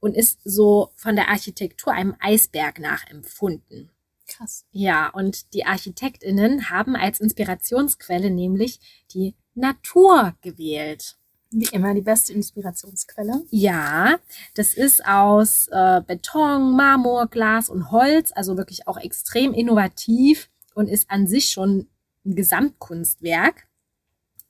und 0.00 0.16
ist 0.16 0.40
so 0.42 0.90
von 0.96 1.16
der 1.16 1.28
Architektur 1.28 1.92
einem 1.92 2.16
Eisberg 2.18 2.78
nachempfunden. 2.78 3.90
Krass. 4.26 4.64
Ja, 4.72 5.10
und 5.10 5.52
die 5.52 5.66
Architektinnen 5.66 6.70
haben 6.70 6.96
als 6.96 7.20
Inspirationsquelle 7.20 8.30
nämlich 8.30 8.80
die 9.12 9.34
Natur 9.54 10.34
gewählt. 10.40 11.18
Wie 11.50 11.68
immer 11.72 11.92
die 11.92 12.00
beste 12.00 12.32
Inspirationsquelle. 12.32 13.42
Ja, 13.50 14.18
das 14.54 14.72
ist 14.72 15.04
aus 15.04 15.68
äh, 15.70 16.00
Beton, 16.06 16.74
Marmor, 16.74 17.26
Glas 17.26 17.68
und 17.68 17.90
Holz, 17.90 18.32
also 18.34 18.56
wirklich 18.56 18.88
auch 18.88 18.96
extrem 18.96 19.52
innovativ 19.52 20.48
und 20.74 20.88
ist 20.88 21.10
an 21.10 21.26
sich 21.26 21.50
schon 21.50 21.86
ein 22.24 22.34
Gesamtkunstwerk 22.34 23.67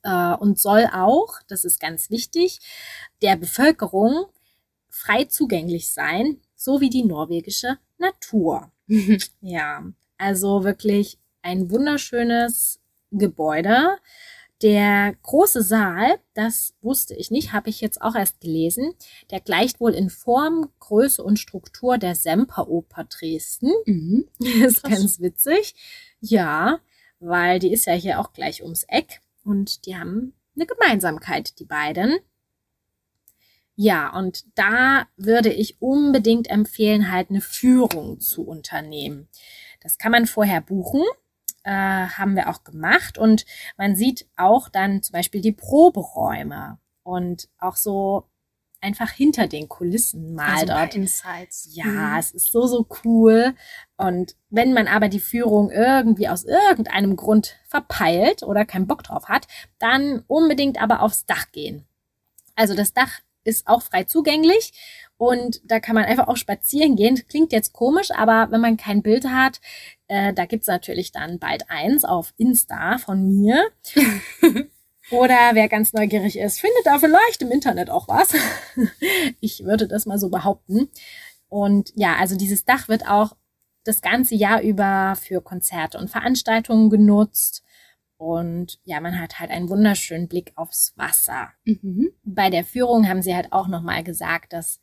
äh, 0.03 0.33
und 0.33 0.59
soll 0.59 0.89
auch, 0.93 1.39
das 1.47 1.65
ist 1.65 1.79
ganz 1.79 2.09
wichtig, 2.09 2.59
der 3.21 3.35
Bevölkerung 3.35 4.25
frei 4.89 5.25
zugänglich 5.25 5.93
sein, 5.93 6.41
so 6.55 6.81
wie 6.81 6.89
die 6.89 7.03
norwegische 7.03 7.77
Natur. 7.97 8.71
ja, 9.41 9.83
also 10.17 10.63
wirklich 10.63 11.19
ein 11.41 11.69
wunderschönes 11.71 12.79
Gebäude. 13.11 13.97
Der 14.61 15.15
große 15.23 15.61
Saal, 15.61 16.19
das 16.33 16.73
wusste 16.81 17.15
ich 17.15 17.31
nicht, 17.31 17.53
habe 17.53 17.69
ich 17.69 17.79
jetzt 17.79 18.01
auch 18.01 18.15
erst 18.15 18.41
gelesen, 18.41 18.93
der 19.31 19.39
gleicht 19.39 19.79
wohl 19.79 19.93
in 19.93 20.09
Form, 20.09 20.69
Größe 20.79 21.23
und 21.23 21.39
Struktur 21.39 21.97
der 21.97 22.13
Semperoper 22.13 23.05
Dresden. 23.05 23.71
Mhm. 23.85 24.27
Das 24.39 24.73
ist 24.73 24.83
ganz 24.83 25.21
witzig. 25.21 25.75
Ja, 26.19 26.79
weil 27.21 27.59
die 27.59 27.71
ist 27.71 27.85
ja 27.85 27.93
hier 27.93 28.19
auch 28.19 28.33
gleich 28.33 28.61
ums 28.61 28.83
Eck 28.83 29.21
und 29.43 29.85
die 29.85 29.97
haben 29.97 30.33
eine 30.55 30.65
Gemeinsamkeit, 30.65 31.59
die 31.59 31.65
beiden. 31.65 32.19
Ja, 33.75 34.15
und 34.15 34.45
da 34.55 35.07
würde 35.15 35.53
ich 35.53 35.81
unbedingt 35.81 36.49
empfehlen, 36.49 37.11
halt 37.11 37.29
eine 37.29 37.41
Führung 37.41 38.19
zu 38.19 38.45
unternehmen. 38.45 39.29
Das 39.79 39.97
kann 39.97 40.11
man 40.11 40.25
vorher 40.25 40.59
buchen, 40.59 41.01
äh, 41.63 41.71
haben 41.71 42.35
wir 42.35 42.49
auch 42.49 42.63
gemacht 42.63 43.17
und 43.17 43.45
man 43.77 43.95
sieht 43.95 44.27
auch 44.35 44.69
dann 44.69 45.01
zum 45.01 45.13
Beispiel 45.13 45.41
die 45.41 45.53
Proberäume 45.53 46.77
und 47.03 47.47
auch 47.57 47.75
so 47.75 48.28
einfach 48.81 49.09
hinter 49.09 49.47
den 49.47 49.67
Kulissen 49.67 50.33
mal 50.33 50.53
also 50.53 50.67
dort. 50.67 50.95
Insights. 50.95 51.69
Ja, 51.73 51.85
mhm. 51.85 52.17
es 52.17 52.31
ist 52.31 52.51
so, 52.51 52.65
so 52.67 52.87
cool. 53.03 53.53
Und 53.97 54.35
wenn 54.49 54.73
man 54.73 54.87
aber 54.87 55.09
die 55.09 55.19
Führung 55.19 55.71
irgendwie 55.71 56.29
aus 56.29 56.45
irgendeinem 56.45 57.15
Grund 57.15 57.55
verpeilt 57.67 58.43
oder 58.43 58.65
keinen 58.65 58.87
Bock 58.87 59.03
drauf 59.03 59.27
hat, 59.27 59.47
dann 59.79 60.23
unbedingt 60.27 60.81
aber 60.81 61.01
aufs 61.01 61.25
Dach 61.25 61.51
gehen. 61.51 61.85
Also 62.55 62.75
das 62.75 62.93
Dach 62.93 63.19
ist 63.43 63.67
auch 63.67 63.81
frei 63.81 64.03
zugänglich 64.03 64.73
und 65.17 65.61
da 65.65 65.79
kann 65.79 65.95
man 65.95 66.05
einfach 66.05 66.27
auch 66.27 66.37
spazieren 66.37 66.95
gehen. 66.95 67.21
Klingt 67.27 67.51
jetzt 67.51 67.73
komisch, 67.73 68.11
aber 68.11 68.51
wenn 68.51 68.61
man 68.61 68.77
kein 68.77 69.01
Bild 69.01 69.25
hat, 69.25 69.59
äh, 70.07 70.33
da 70.33 70.45
gibt's 70.45 70.67
natürlich 70.67 71.11
dann 71.11 71.39
bald 71.39 71.69
eins 71.69 72.05
auf 72.05 72.33
Insta 72.37 72.97
von 72.97 73.27
mir. 73.27 73.69
Oder 75.11 75.51
wer 75.53 75.67
ganz 75.67 75.93
neugierig 75.93 76.37
ist, 76.37 76.59
findet 76.59 76.85
da 76.85 76.99
vielleicht 76.99 77.41
im 77.41 77.51
Internet 77.51 77.89
auch 77.89 78.07
was. 78.07 78.33
ich 79.39 79.63
würde 79.63 79.87
das 79.87 80.05
mal 80.05 80.19
so 80.19 80.29
behaupten. 80.29 80.89
Und 81.47 81.91
ja, 81.95 82.15
also 82.17 82.37
dieses 82.37 82.65
Dach 82.65 82.87
wird 82.87 83.07
auch 83.07 83.35
das 83.83 84.01
ganze 84.01 84.35
Jahr 84.35 84.61
über 84.61 85.15
für 85.19 85.41
Konzerte 85.41 85.97
und 85.97 86.09
Veranstaltungen 86.09 86.89
genutzt. 86.89 87.63
Und 88.17 88.79
ja, 88.83 88.99
man 88.99 89.19
hat 89.19 89.39
halt 89.39 89.49
einen 89.49 89.69
wunderschönen 89.69 90.27
Blick 90.27 90.51
aufs 90.55 90.93
Wasser. 90.97 91.49
Mhm. 91.63 92.11
Bei 92.23 92.49
der 92.49 92.65
Führung 92.65 93.07
haben 93.07 93.21
sie 93.21 93.33
halt 93.33 93.51
auch 93.51 93.67
nochmal 93.67 94.03
gesagt, 94.03 94.53
dass 94.53 94.79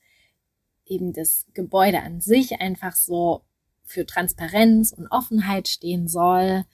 eben 0.86 1.12
das 1.12 1.46
Gebäude 1.52 2.02
an 2.02 2.20
sich 2.20 2.60
einfach 2.60 2.96
so 2.96 3.42
für 3.84 4.06
Transparenz 4.06 4.92
und 4.92 5.08
Offenheit 5.08 5.68
stehen 5.68 6.08
soll. 6.08 6.64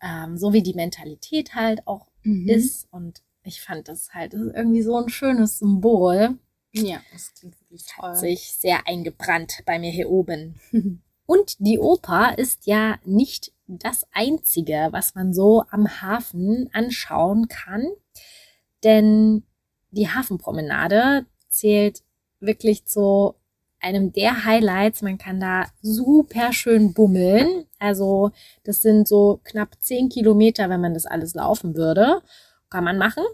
Ähm, 0.00 0.36
so 0.36 0.52
wie 0.52 0.62
die 0.62 0.74
Mentalität 0.74 1.54
halt 1.54 1.86
auch 1.86 2.07
mhm. 2.22 2.48
ist. 2.48 2.88
Und 2.90 3.22
ich 3.42 3.60
fand 3.60 3.88
das 3.88 4.14
halt 4.14 4.34
das 4.34 4.40
irgendwie 4.40 4.82
so 4.82 4.96
ein 4.96 5.08
schönes 5.08 5.58
Symbol. 5.58 6.38
Ja, 6.72 7.00
das 7.12 7.34
klingt 7.34 7.60
wirklich 7.60 7.86
toll. 7.86 8.10
Hat 8.10 8.18
sich 8.18 8.52
sehr 8.52 8.86
eingebrannt 8.86 9.62
bei 9.64 9.78
mir 9.78 9.90
hier 9.90 10.10
oben. 10.10 10.60
Und 11.26 11.56
die 11.58 11.78
Oper 11.78 12.38
ist 12.38 12.66
ja 12.66 12.98
nicht 13.04 13.52
das 13.66 14.06
einzige, 14.12 14.88
was 14.92 15.14
man 15.14 15.34
so 15.34 15.62
am 15.70 16.00
Hafen 16.00 16.70
anschauen 16.72 17.48
kann. 17.48 17.86
Denn 18.82 19.42
die 19.90 20.08
Hafenpromenade 20.08 21.26
zählt 21.48 22.02
wirklich 22.40 22.86
zu 22.86 23.34
einem 23.80 24.12
der 24.12 24.44
Highlights. 24.44 25.02
Man 25.02 25.18
kann 25.18 25.40
da 25.40 25.66
super 25.82 26.52
schön 26.52 26.92
bummeln. 26.94 27.64
Also 27.78 28.32
das 28.64 28.82
sind 28.82 29.06
so 29.06 29.40
knapp 29.44 29.76
zehn 29.80 30.08
Kilometer, 30.08 30.68
wenn 30.68 30.80
man 30.80 30.94
das 30.94 31.06
alles 31.06 31.34
laufen 31.34 31.76
würde. 31.76 32.22
Kann 32.70 32.84
man 32.84 32.98
machen. 32.98 33.24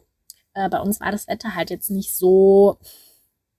Äh, 0.55 0.69
bei 0.69 0.81
uns 0.81 1.01
war 1.01 1.13
das 1.13 1.29
Wetter 1.29 1.55
halt 1.55 1.71
jetzt 1.71 1.91
nicht 1.91 2.15
so, 2.15 2.79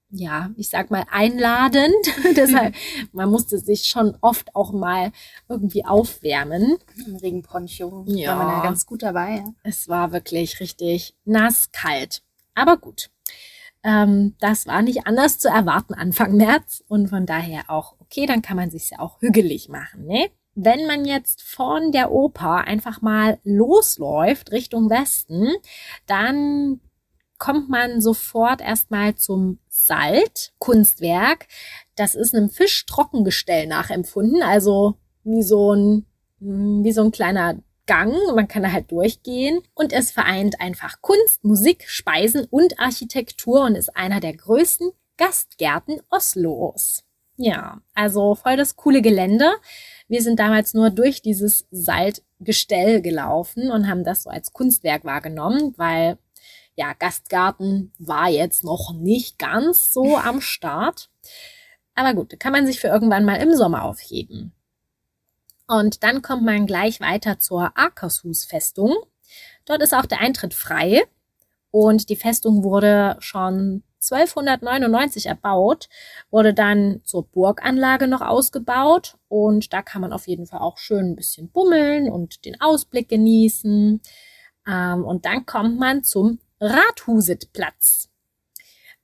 ja, 0.09 0.51
ich 0.55 0.69
sag 0.69 0.91
mal 0.91 1.05
einladend. 1.11 1.93
Deshalb, 2.35 2.75
man 3.11 3.29
musste 3.29 3.59
sich 3.59 3.85
schon 3.85 4.17
oft 4.21 4.55
auch 4.55 4.71
mal 4.71 5.11
irgendwie 5.49 5.85
aufwärmen. 5.85 6.77
Im 7.05 7.15
Regenponcho 7.17 8.05
ja. 8.07 8.37
war 8.37 8.45
man 8.45 8.57
ja 8.57 8.63
ganz 8.63 8.85
gut 8.85 9.03
dabei. 9.03 9.37
Ja. 9.37 9.53
Es 9.63 9.89
war 9.89 10.11
wirklich 10.11 10.59
richtig 10.59 11.15
nass 11.25 11.71
kalt. 11.71 12.21
Aber 12.53 12.77
gut. 12.77 13.09
Ähm, 13.85 14.33
das 14.39 14.65
war 14.65 14.81
nicht 14.81 15.05
anders 15.05 15.37
zu 15.37 15.47
erwarten 15.47 15.93
Anfang 15.93 16.35
März 16.35 16.83
und 16.87 17.07
von 17.07 17.27
daher 17.27 17.69
auch 17.69 17.95
okay, 17.99 18.25
dann 18.25 18.41
kann 18.41 18.57
man 18.57 18.71
sich 18.71 18.89
ja 18.89 18.99
auch 18.99 19.21
hügelig 19.21 19.69
machen, 19.69 20.05
ne? 20.05 20.29
Wenn 20.55 20.87
man 20.87 21.05
jetzt 21.05 21.43
von 21.43 21.91
der 21.91 22.11
Oper 22.11 22.63
einfach 22.65 23.01
mal 23.01 23.39
losläuft 23.43 24.53
Richtung 24.53 24.89
Westen, 24.89 25.49
dann 26.07 26.79
kommt 27.37 27.69
man 27.69 27.99
sofort 27.99 28.61
erstmal 28.61 29.15
zum 29.15 29.59
Salt-Kunstwerk. 29.67 31.47
Das 31.95 32.15
ist 32.15 32.33
einem 32.33 32.49
Fischtrockengestell 32.49 33.67
nachempfunden, 33.67 34.41
also 34.41 34.95
wie 35.25 35.43
so 35.43 35.73
ein, 35.73 36.05
wie 36.39 36.93
so 36.93 37.03
ein 37.03 37.11
kleiner 37.11 37.57
Gang, 37.85 38.13
man 38.33 38.47
kann 38.47 38.63
da 38.63 38.71
halt 38.71 38.91
durchgehen 38.91 39.61
und 39.73 39.93
es 39.93 40.11
vereint 40.11 40.59
einfach 40.59 41.01
Kunst, 41.01 41.43
Musik, 41.43 41.85
Speisen 41.87 42.45
und 42.49 42.79
Architektur 42.79 43.63
und 43.65 43.75
ist 43.75 43.95
einer 43.95 44.19
der 44.19 44.35
größten 44.35 44.91
Gastgärten 45.17 46.01
Oslos. 46.09 47.03
Ja, 47.37 47.81
also 47.93 48.35
voll 48.35 48.57
das 48.57 48.75
coole 48.75 49.01
Gelände. 49.01 49.51
Wir 50.07 50.21
sind 50.21 50.39
damals 50.39 50.73
nur 50.73 50.89
durch 50.89 51.21
dieses 51.21 51.67
Saltgestell 51.69 53.01
gelaufen 53.01 53.71
und 53.71 53.89
haben 53.89 54.03
das 54.03 54.23
so 54.23 54.29
als 54.29 54.53
Kunstwerk 54.53 55.03
wahrgenommen, 55.03 55.73
weil 55.77 56.17
ja, 56.75 56.93
Gastgarten 56.93 57.93
war 57.99 58.29
jetzt 58.29 58.63
noch 58.63 58.93
nicht 58.93 59.39
ganz 59.39 59.93
so 59.93 60.17
am 60.17 60.41
Start. 60.41 61.09
Aber 61.93 62.13
gut, 62.13 62.39
kann 62.39 62.51
man 62.51 62.65
sich 62.65 62.79
für 62.79 62.87
irgendwann 62.87 63.25
mal 63.25 63.41
im 63.41 63.53
Sommer 63.53 63.83
aufheben. 63.83 64.53
Und 65.67 66.03
dann 66.03 66.21
kommt 66.21 66.43
man 66.43 66.67
gleich 66.67 66.99
weiter 67.01 67.39
zur 67.39 67.71
Akershus-Festung. 67.75 68.93
Dort 69.65 69.81
ist 69.81 69.93
auch 69.93 70.05
der 70.05 70.21
Eintritt 70.21 70.53
frei. 70.53 71.03
Und 71.71 72.09
die 72.09 72.15
Festung 72.15 72.63
wurde 72.63 73.17
schon 73.19 73.83
1299 74.11 75.25
erbaut, 75.25 75.89
wurde 76.29 76.53
dann 76.53 77.01
zur 77.03 77.25
Burganlage 77.27 78.07
noch 78.07 78.21
ausgebaut 78.21 79.17
und 79.27 79.73
da 79.73 79.81
kann 79.81 80.01
man 80.01 80.13
auf 80.13 80.27
jeden 80.27 80.45
Fall 80.45 80.59
auch 80.59 80.77
schön 80.77 81.11
ein 81.11 81.15
bisschen 81.15 81.49
bummeln 81.49 82.09
und 82.09 82.45
den 82.45 82.61
Ausblick 82.61 83.09
genießen. 83.09 84.01
Ähm, 84.67 85.03
und 85.03 85.25
dann 85.25 85.45
kommt 85.45 85.79
man 85.79 86.03
zum 86.03 86.39
Rathusetplatz. 86.59 88.09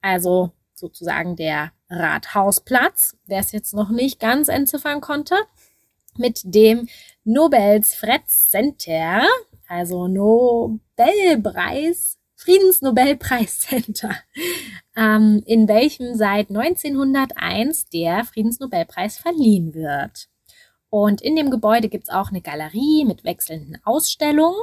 Also 0.01 0.51
sozusagen 0.73 1.35
der 1.35 1.71
Rathausplatz, 1.89 3.17
wer 3.25 3.39
es 3.39 3.51
jetzt 3.51 3.73
noch 3.73 3.89
nicht 3.89 4.19
ganz 4.19 4.47
entziffern 4.47 5.01
konnte, 5.01 5.35
mit 6.17 6.41
dem 6.43 6.87
Nobels 7.23 7.95
Fretz 7.95 8.49
Center, 8.49 9.25
also 9.67 10.07
Nobelpreis, 10.07 12.17
Friedensnobelpreiscenter, 12.35 14.15
ähm, 14.95 15.43
in 15.45 15.67
welchem 15.67 16.15
seit 16.15 16.49
1901 16.49 17.89
der 17.89 18.25
Friedensnobelpreis 18.25 19.17
verliehen 19.17 19.73
wird. 19.73 20.27
Und 20.89 21.21
in 21.21 21.35
dem 21.35 21.51
Gebäude 21.51 21.87
gibt's 21.87 22.09
auch 22.09 22.29
eine 22.29 22.41
Galerie 22.41 23.05
mit 23.05 23.23
wechselnden 23.23 23.77
Ausstellungen. 23.83 24.59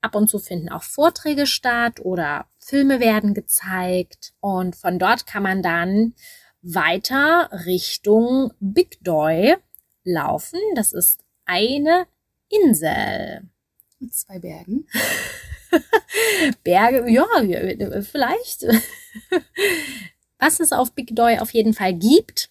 Ab 0.00 0.14
und 0.14 0.28
zu 0.28 0.38
finden 0.38 0.68
auch 0.68 0.84
Vorträge 0.84 1.46
statt 1.46 2.00
oder 2.00 2.46
Filme 2.58 3.00
werden 3.00 3.34
gezeigt. 3.34 4.32
Und 4.40 4.76
von 4.76 4.98
dort 4.98 5.26
kann 5.26 5.42
man 5.42 5.62
dann 5.62 6.14
weiter 6.62 7.50
Richtung 7.66 8.52
Big 8.60 9.02
Doy 9.02 9.56
laufen. 10.04 10.58
Das 10.74 10.92
ist 10.92 11.24
eine 11.44 12.06
Insel. 12.48 13.42
Mit 13.98 14.14
zwei 14.14 14.38
Bergen. 14.38 14.86
Berge, 16.64 17.10
ja, 17.10 17.26
vielleicht. 18.02 18.66
Was 20.38 20.60
es 20.60 20.72
auf 20.72 20.92
Big 20.92 21.14
Doy 21.16 21.38
auf 21.38 21.52
jeden 21.52 21.74
Fall 21.74 21.94
gibt, 21.94 22.50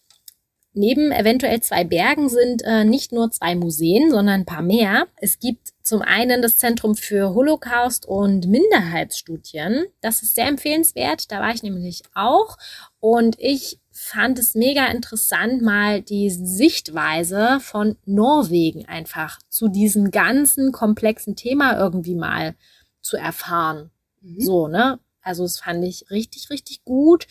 neben 0.77 1.11
eventuell 1.11 1.61
zwei 1.61 1.83
Bergen 1.83 2.29
sind 2.29 2.61
äh, 2.63 2.85
nicht 2.85 3.11
nur 3.11 3.31
zwei 3.31 3.55
Museen, 3.55 4.11
sondern 4.11 4.41
ein 4.41 4.45
paar 4.45 4.61
mehr. 4.61 5.07
Es 5.17 5.39
gibt 5.39 5.73
zum 5.81 6.01
einen 6.01 6.41
das 6.41 6.57
Zentrum 6.57 6.95
für 6.95 7.33
Holocaust 7.33 8.05
und 8.05 8.47
Minderheitsstudien. 8.47 9.85
Das 10.01 10.21
ist 10.21 10.35
sehr 10.35 10.47
empfehlenswert. 10.47 11.31
Da 11.31 11.39
war 11.39 11.53
ich 11.53 11.63
nämlich 11.63 12.03
auch. 12.13 12.57
Und 12.99 13.37
ich 13.39 13.79
fand 13.97 14.37
es 14.37 14.53
mega 14.53 14.85
interessant, 14.87 15.63
mal 15.63 16.03
die 16.03 16.29
Sichtweise 16.29 17.59
von 17.59 17.97
Norwegen 18.05 18.85
einfach 18.85 19.39
zu 19.49 19.69
diesem 19.69 20.11
ganzen 20.11 20.71
komplexen 20.71 21.35
Thema 21.35 21.77
irgendwie 21.79 22.13
mal 22.13 22.55
zu 23.01 23.17
erfahren. 23.17 23.89
Mhm. 24.21 24.39
So, 24.39 24.67
ne? 24.67 24.99
Also 25.21 25.43
das 25.43 25.59
fand 25.59 25.83
ich 25.83 26.11
richtig, 26.11 26.51
richtig 26.51 26.83
gut. 26.85 27.25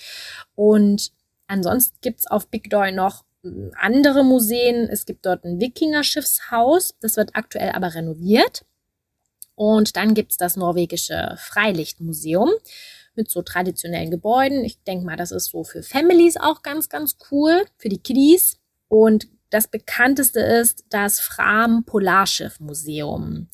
Und 0.56 1.12
ansonsten 1.46 1.96
gibt's 2.00 2.26
auf 2.26 2.48
Big 2.48 2.68
Doy 2.68 2.90
noch 2.90 3.24
hm, 3.42 3.72
andere 3.78 4.24
Museen. 4.24 4.88
Es 4.88 5.06
gibt 5.06 5.24
dort 5.24 5.44
ein 5.44 5.60
Wikingerschiffshaus. 5.60 6.96
Das 7.00 7.16
wird 7.16 7.36
aktuell 7.36 7.70
aber 7.70 7.94
renoviert. 7.94 8.64
Und 9.54 9.96
dann 9.96 10.14
gibt's 10.14 10.36
das 10.36 10.56
norwegische 10.56 11.36
Freilichtmuseum 11.38 12.50
mit 13.16 13.30
so 13.30 13.42
traditionellen 13.42 14.10
Gebäuden. 14.10 14.64
Ich 14.64 14.82
denke 14.84 15.06
mal, 15.06 15.16
das 15.16 15.30
ist 15.30 15.46
so 15.46 15.64
für 15.64 15.82
Families 15.82 16.36
auch 16.36 16.62
ganz, 16.62 16.88
ganz 16.88 17.16
cool, 17.30 17.64
für 17.76 17.88
die 17.88 18.02
Kiddies. 18.02 18.58
Und 18.88 19.28
das 19.50 19.68
bekannteste 19.68 20.40
ist 20.40 20.84
das 20.90 21.20
Fram 21.20 21.84
Polarschiff 21.84 22.60
Museum 22.60 23.48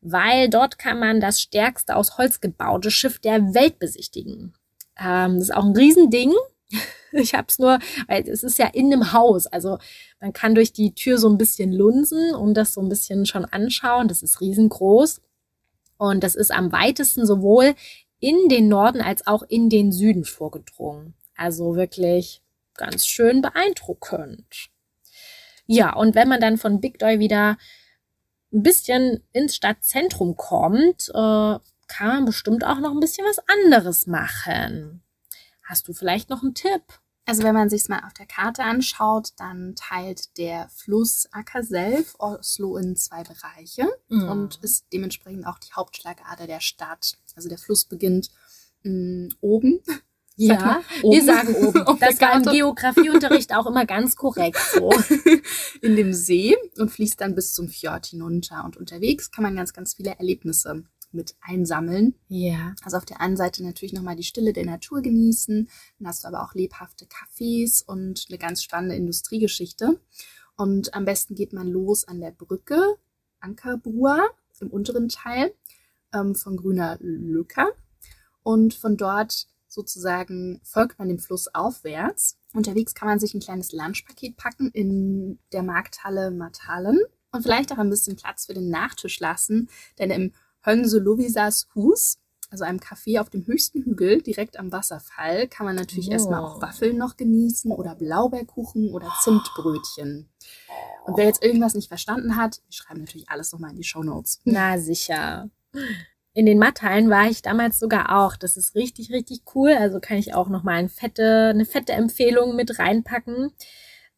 weil 0.00 0.48
dort 0.48 0.78
kann 0.78 0.98
man 0.98 1.20
das 1.20 1.40
stärkste 1.40 1.96
aus 1.96 2.18
Holz 2.18 2.40
gebaute 2.40 2.90
Schiff 2.90 3.18
der 3.18 3.54
Welt 3.54 3.78
besichtigen. 3.78 4.54
Ähm, 4.98 5.34
das 5.34 5.44
ist 5.44 5.54
auch 5.54 5.64
ein 5.64 5.76
Riesending. 5.76 6.32
Ich 7.12 7.32
habe 7.32 7.46
es 7.48 7.58
nur, 7.58 7.78
weil 8.06 8.28
es 8.28 8.42
ist 8.42 8.58
ja 8.58 8.66
in 8.66 8.92
einem 8.92 9.14
Haus, 9.14 9.46
also 9.46 9.78
man 10.20 10.34
kann 10.34 10.54
durch 10.54 10.74
die 10.74 10.94
Tür 10.94 11.16
so 11.16 11.30
ein 11.30 11.38
bisschen 11.38 11.72
lunsen 11.72 12.34
und 12.34 12.52
das 12.52 12.74
so 12.74 12.82
ein 12.82 12.90
bisschen 12.90 13.24
schon 13.24 13.46
anschauen. 13.46 14.08
Das 14.08 14.22
ist 14.22 14.42
riesengroß 14.42 15.22
und 15.96 16.22
das 16.22 16.34
ist 16.34 16.50
am 16.50 16.70
weitesten 16.70 17.24
sowohl 17.24 17.74
in 18.20 18.48
den 18.48 18.68
Norden 18.68 19.00
als 19.00 19.26
auch 19.26 19.42
in 19.42 19.68
den 19.68 19.92
Süden 19.92 20.24
vorgedrungen. 20.24 21.14
Also 21.36 21.76
wirklich 21.76 22.42
ganz 22.74 23.06
schön 23.06 23.42
beeindruckend. 23.42 24.70
Ja, 25.66 25.94
und 25.94 26.14
wenn 26.14 26.28
man 26.28 26.40
dann 26.40 26.56
von 26.56 26.80
Big 26.80 26.98
Doy 26.98 27.18
wieder 27.18 27.58
ein 28.52 28.62
bisschen 28.62 29.22
ins 29.32 29.54
Stadtzentrum 29.54 30.36
kommt, 30.36 31.08
äh, 31.10 31.58
kann 31.88 32.08
man 32.08 32.24
bestimmt 32.24 32.64
auch 32.64 32.80
noch 32.80 32.92
ein 32.92 33.00
bisschen 33.00 33.26
was 33.26 33.40
anderes 33.48 34.06
machen. 34.06 35.02
Hast 35.64 35.88
du 35.88 35.92
vielleicht 35.92 36.30
noch 36.30 36.42
einen 36.42 36.54
Tipp? 36.54 36.82
Also 37.28 37.42
wenn 37.42 37.54
man 37.54 37.68
sich 37.68 37.86
mal 37.90 38.00
auf 38.06 38.14
der 38.14 38.24
Karte 38.24 38.64
anschaut, 38.64 39.32
dann 39.36 39.74
teilt 39.76 40.38
der 40.38 40.66
Fluss 40.70 41.28
Akkerself 41.30 42.14
Oslo 42.18 42.78
in 42.78 42.96
zwei 42.96 43.22
Bereiche 43.22 43.86
mm. 44.08 44.30
und 44.30 44.58
ist 44.62 44.86
dementsprechend 44.94 45.46
auch 45.46 45.58
die 45.58 45.74
Hauptschlagader 45.74 46.46
der 46.46 46.60
Stadt. 46.60 47.18
Also 47.36 47.50
der 47.50 47.58
Fluss 47.58 47.84
beginnt 47.84 48.30
mh, 48.82 48.92
mm, 48.92 49.28
oben 49.42 49.82
ja, 50.40 50.82
wir 51.02 51.24
sagen 51.24 51.54
oben. 51.56 51.84
Das 52.00 52.20
war 52.20 52.36
im 52.36 52.44
Geografieunterricht 52.44 53.52
auch 53.54 53.66
immer 53.66 53.84
ganz 53.84 54.14
korrekt 54.14 54.60
so. 54.72 54.90
In 55.82 55.96
dem 55.96 56.12
See 56.12 56.56
und 56.78 56.90
fließt 56.90 57.20
dann 57.20 57.34
bis 57.34 57.52
zum 57.54 57.68
Fjord 57.68 58.06
hinunter. 58.06 58.64
Und 58.64 58.76
unterwegs 58.76 59.32
kann 59.32 59.42
man 59.42 59.56
ganz, 59.56 59.72
ganz 59.72 59.94
viele 59.94 60.16
Erlebnisse 60.16 60.84
mit 61.12 61.36
einsammeln. 61.40 62.14
Ja. 62.28 62.74
Also 62.82 62.96
auf 62.96 63.04
der 63.04 63.20
einen 63.20 63.36
Seite 63.36 63.64
natürlich 63.64 63.92
nochmal 63.92 64.16
die 64.16 64.24
Stille 64.24 64.52
der 64.52 64.64
Natur 64.64 65.02
genießen. 65.02 65.68
Dann 65.98 66.08
hast 66.08 66.24
du 66.24 66.28
aber 66.28 66.42
auch 66.42 66.54
lebhafte 66.54 67.06
Cafés 67.06 67.84
und 67.84 68.26
eine 68.28 68.38
ganz 68.38 68.62
spannende 68.62 68.96
Industriegeschichte. 68.96 70.00
Und 70.56 70.94
am 70.94 71.04
besten 71.04 71.34
geht 71.34 71.52
man 71.52 71.68
los 71.68 72.06
an 72.06 72.20
der 72.20 72.32
Brücke 72.32 72.96
Ankerbrua 73.40 74.28
im 74.60 74.70
unteren 74.70 75.08
Teil 75.08 75.54
ähm, 76.12 76.34
von 76.34 76.56
Grüner 76.56 76.98
Lücker. 77.00 77.68
Und 78.42 78.74
von 78.74 78.96
dort 78.96 79.46
sozusagen 79.68 80.60
folgt 80.64 80.98
man 80.98 81.08
dem 81.08 81.18
Fluss 81.18 81.54
aufwärts. 81.54 82.38
Unterwegs 82.54 82.94
kann 82.94 83.08
man 83.08 83.20
sich 83.20 83.34
ein 83.34 83.40
kleines 83.40 83.72
Lunchpaket 83.72 84.36
packen 84.36 84.70
in 84.72 85.38
der 85.52 85.62
Markthalle 85.62 86.30
Matalen 86.30 86.98
und 87.30 87.42
vielleicht 87.42 87.72
auch 87.72 87.78
ein 87.78 87.90
bisschen 87.90 88.16
Platz 88.16 88.46
für 88.46 88.54
den 88.54 88.70
Nachtisch 88.70 89.20
lassen, 89.20 89.68
denn 89.98 90.10
im 90.10 90.32
Hönse 90.62 90.98
Lovisas 90.98 91.68
Hus, 91.74 92.18
also 92.50 92.64
einem 92.64 92.78
Café 92.78 93.20
auf 93.20 93.30
dem 93.30 93.46
höchsten 93.46 93.82
Hügel 93.82 94.22
direkt 94.22 94.58
am 94.58 94.72
Wasserfall, 94.72 95.48
kann 95.48 95.66
man 95.66 95.76
natürlich 95.76 96.08
oh. 96.08 96.12
erstmal 96.12 96.42
auch 96.42 96.62
Waffeln 96.62 96.96
noch 96.96 97.16
genießen 97.16 97.70
oder 97.70 97.94
Blaubeerkuchen 97.94 98.90
oder 98.90 99.12
Zimtbrötchen. 99.22 100.28
Und 101.06 101.16
wer 101.16 101.26
jetzt 101.26 101.42
irgendwas 101.42 101.74
nicht 101.74 101.88
verstanden 101.88 102.36
hat, 102.36 102.60
wir 102.66 102.72
schreiben 102.72 103.00
natürlich 103.00 103.30
alles 103.30 103.52
nochmal 103.52 103.70
in 103.70 103.76
die 103.76 103.84
Show 103.84 104.02
Notes. 104.02 104.40
Na 104.44 104.78
sicher 104.78 105.50
in 106.38 106.46
den 106.46 106.60
Matthallen 106.60 107.10
war 107.10 107.28
ich 107.28 107.42
damals 107.42 107.80
sogar 107.80 108.16
auch. 108.16 108.36
Das 108.36 108.56
ist 108.56 108.76
richtig, 108.76 109.10
richtig 109.10 109.42
cool. 109.56 109.72
Also 109.72 109.98
kann 109.98 110.18
ich 110.18 110.34
auch 110.34 110.48
nochmal 110.48 110.76
eine 110.76 110.88
fette, 110.88 111.48
eine 111.52 111.64
fette 111.64 111.94
Empfehlung 111.94 112.54
mit 112.54 112.78
reinpacken. 112.78 113.50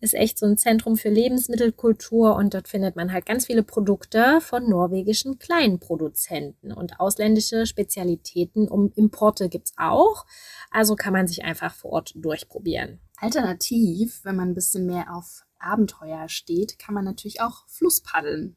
Ist 0.00 0.14
echt 0.14 0.38
so 0.38 0.46
ein 0.46 0.56
Zentrum 0.56 0.96
für 0.96 1.10
Lebensmittelkultur 1.10 2.34
und 2.34 2.54
dort 2.54 2.68
findet 2.68 2.96
man 2.96 3.12
halt 3.12 3.26
ganz 3.26 3.46
viele 3.46 3.62
Produkte 3.62 4.40
von 4.40 4.68
norwegischen 4.68 5.38
Kleinproduzenten 5.38 6.72
und 6.72 6.98
ausländische 6.98 7.66
Spezialitäten 7.66 8.66
um 8.68 8.92
Importe 8.96 9.48
gibt's 9.50 9.74
auch. 9.76 10.24
Also 10.70 10.96
kann 10.96 11.12
man 11.12 11.26
sich 11.26 11.44
einfach 11.44 11.74
vor 11.74 11.92
Ort 11.92 12.12
durchprobieren. 12.14 13.00
Alternativ, 13.18 14.20
wenn 14.24 14.36
man 14.36 14.50
ein 14.50 14.54
bisschen 14.54 14.86
mehr 14.86 15.14
auf 15.14 15.44
Abenteuer 15.58 16.28
steht, 16.28 16.78
kann 16.78 16.94
man 16.94 17.04
natürlich 17.04 17.42
auch 17.42 17.66
Flusspaddeln. 17.68 18.56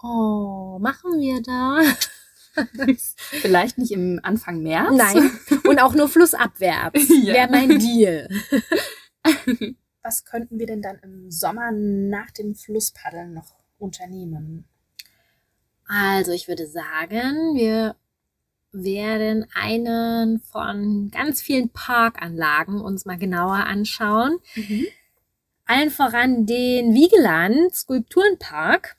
Oh, 0.00 0.78
machen 0.80 1.18
wir 1.20 1.42
da? 1.42 1.80
Vielleicht 3.40 3.78
nicht 3.78 3.90
im 3.90 4.20
Anfang 4.22 4.62
März. 4.62 4.94
Nein. 4.94 5.30
Und 5.66 5.80
auch 5.80 5.94
nur 5.94 6.08
flussabwärts. 6.08 7.08
Ja. 7.24 7.34
Wäre 7.34 7.50
mein 7.50 7.78
Deal. 7.78 8.28
Was 10.14 10.24
könnten 10.24 10.60
wir 10.60 10.66
denn 10.66 10.80
dann 10.80 11.00
im 11.02 11.28
Sommer 11.32 11.72
nach 11.72 12.30
dem 12.30 12.54
Flusspaddeln 12.54 13.34
noch 13.34 13.56
unternehmen? 13.78 14.64
Also, 15.88 16.30
ich 16.30 16.46
würde 16.46 16.68
sagen, 16.68 17.56
wir 17.56 17.96
werden 18.70 19.44
einen 19.54 20.38
von 20.38 21.10
ganz 21.10 21.42
vielen 21.42 21.70
Parkanlagen 21.70 22.80
uns 22.80 23.06
mal 23.06 23.18
genauer 23.18 23.66
anschauen. 23.66 24.38
Mhm. 24.54 24.86
Allen 25.64 25.90
voran 25.90 26.46
den 26.46 26.94
Wiegeland 26.94 27.74
Skulpturenpark. 27.74 28.96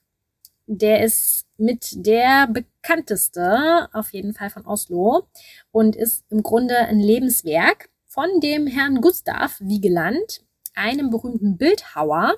Der 0.67 1.01
ist 1.01 1.45
mit 1.56 2.06
der 2.06 2.47
bekannteste, 2.47 3.88
auf 3.93 4.12
jeden 4.12 4.34
Fall 4.34 4.49
von 4.49 4.65
Oslo, 4.65 5.30
und 5.71 5.95
ist 5.95 6.25
im 6.30 6.43
Grunde 6.43 6.75
ein 6.75 6.99
Lebenswerk 6.99 7.88
von 8.06 8.41
dem 8.41 8.67
Herrn 8.67 8.99
Gustav 8.99 9.62
Wiegeland, 9.62 10.44
einem 10.75 11.09
berühmten 11.09 11.57
Bildhauer. 11.57 12.35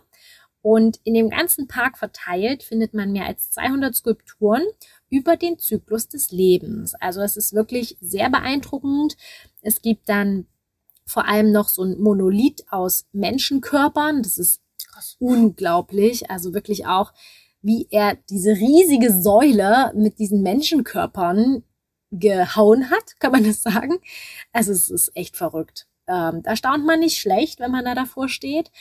Und 0.62 1.00
in 1.04 1.14
dem 1.14 1.30
ganzen 1.30 1.68
Park 1.68 1.98
verteilt 1.98 2.64
findet 2.64 2.94
man 2.94 3.12
mehr 3.12 3.26
als 3.26 3.52
200 3.52 3.96
Skulpturen 3.96 4.64
über 5.10 5.38
den 5.38 5.60
Zyklus 5.60 6.10
des 6.10 6.32
Lebens. 6.32 6.94
Also 6.96 7.22
es 7.22 7.38
ist 7.38 7.54
wirklich 7.54 7.98
sehr 8.02 8.30
beeindruckend. 8.30 9.16
Es 9.62 9.82
gibt 9.82 10.10
dann 10.10 10.46
vor 11.06 11.26
allem 11.28 11.52
noch 11.52 11.70
so 11.70 11.84
ein 11.84 12.00
Monolith 12.00 12.66
aus 12.70 13.06
Menschenkörpern. 13.14 14.24
Das 14.24 14.38
ist 14.38 14.62
Krass. 14.92 15.16
unglaublich. 15.20 16.30
Also 16.30 16.54
wirklich 16.54 16.86
auch, 16.86 17.14
wie 17.62 17.88
er 17.90 18.18
diese 18.30 18.52
riesige 18.52 19.14
Säule 19.14 19.94
mit 19.96 20.20
diesen 20.20 20.42
Menschenkörpern 20.42 21.64
gehauen 22.12 22.90
hat, 22.90 23.20
kann 23.20 23.32
man 23.32 23.44
das 23.44 23.62
sagen. 23.62 24.00
Also 24.52 24.72
es 24.72 24.90
ist 24.90 25.12
echt 25.16 25.38
verrückt. 25.38 25.88
Ähm, 26.08 26.42
da 26.44 26.56
staunt 26.56 26.86
man 26.86 27.00
nicht 27.00 27.20
schlecht, 27.20 27.60
wenn 27.60 27.72
man 27.72 27.86
da 27.86 27.96
davor 27.96 28.30
steht. 28.30 28.72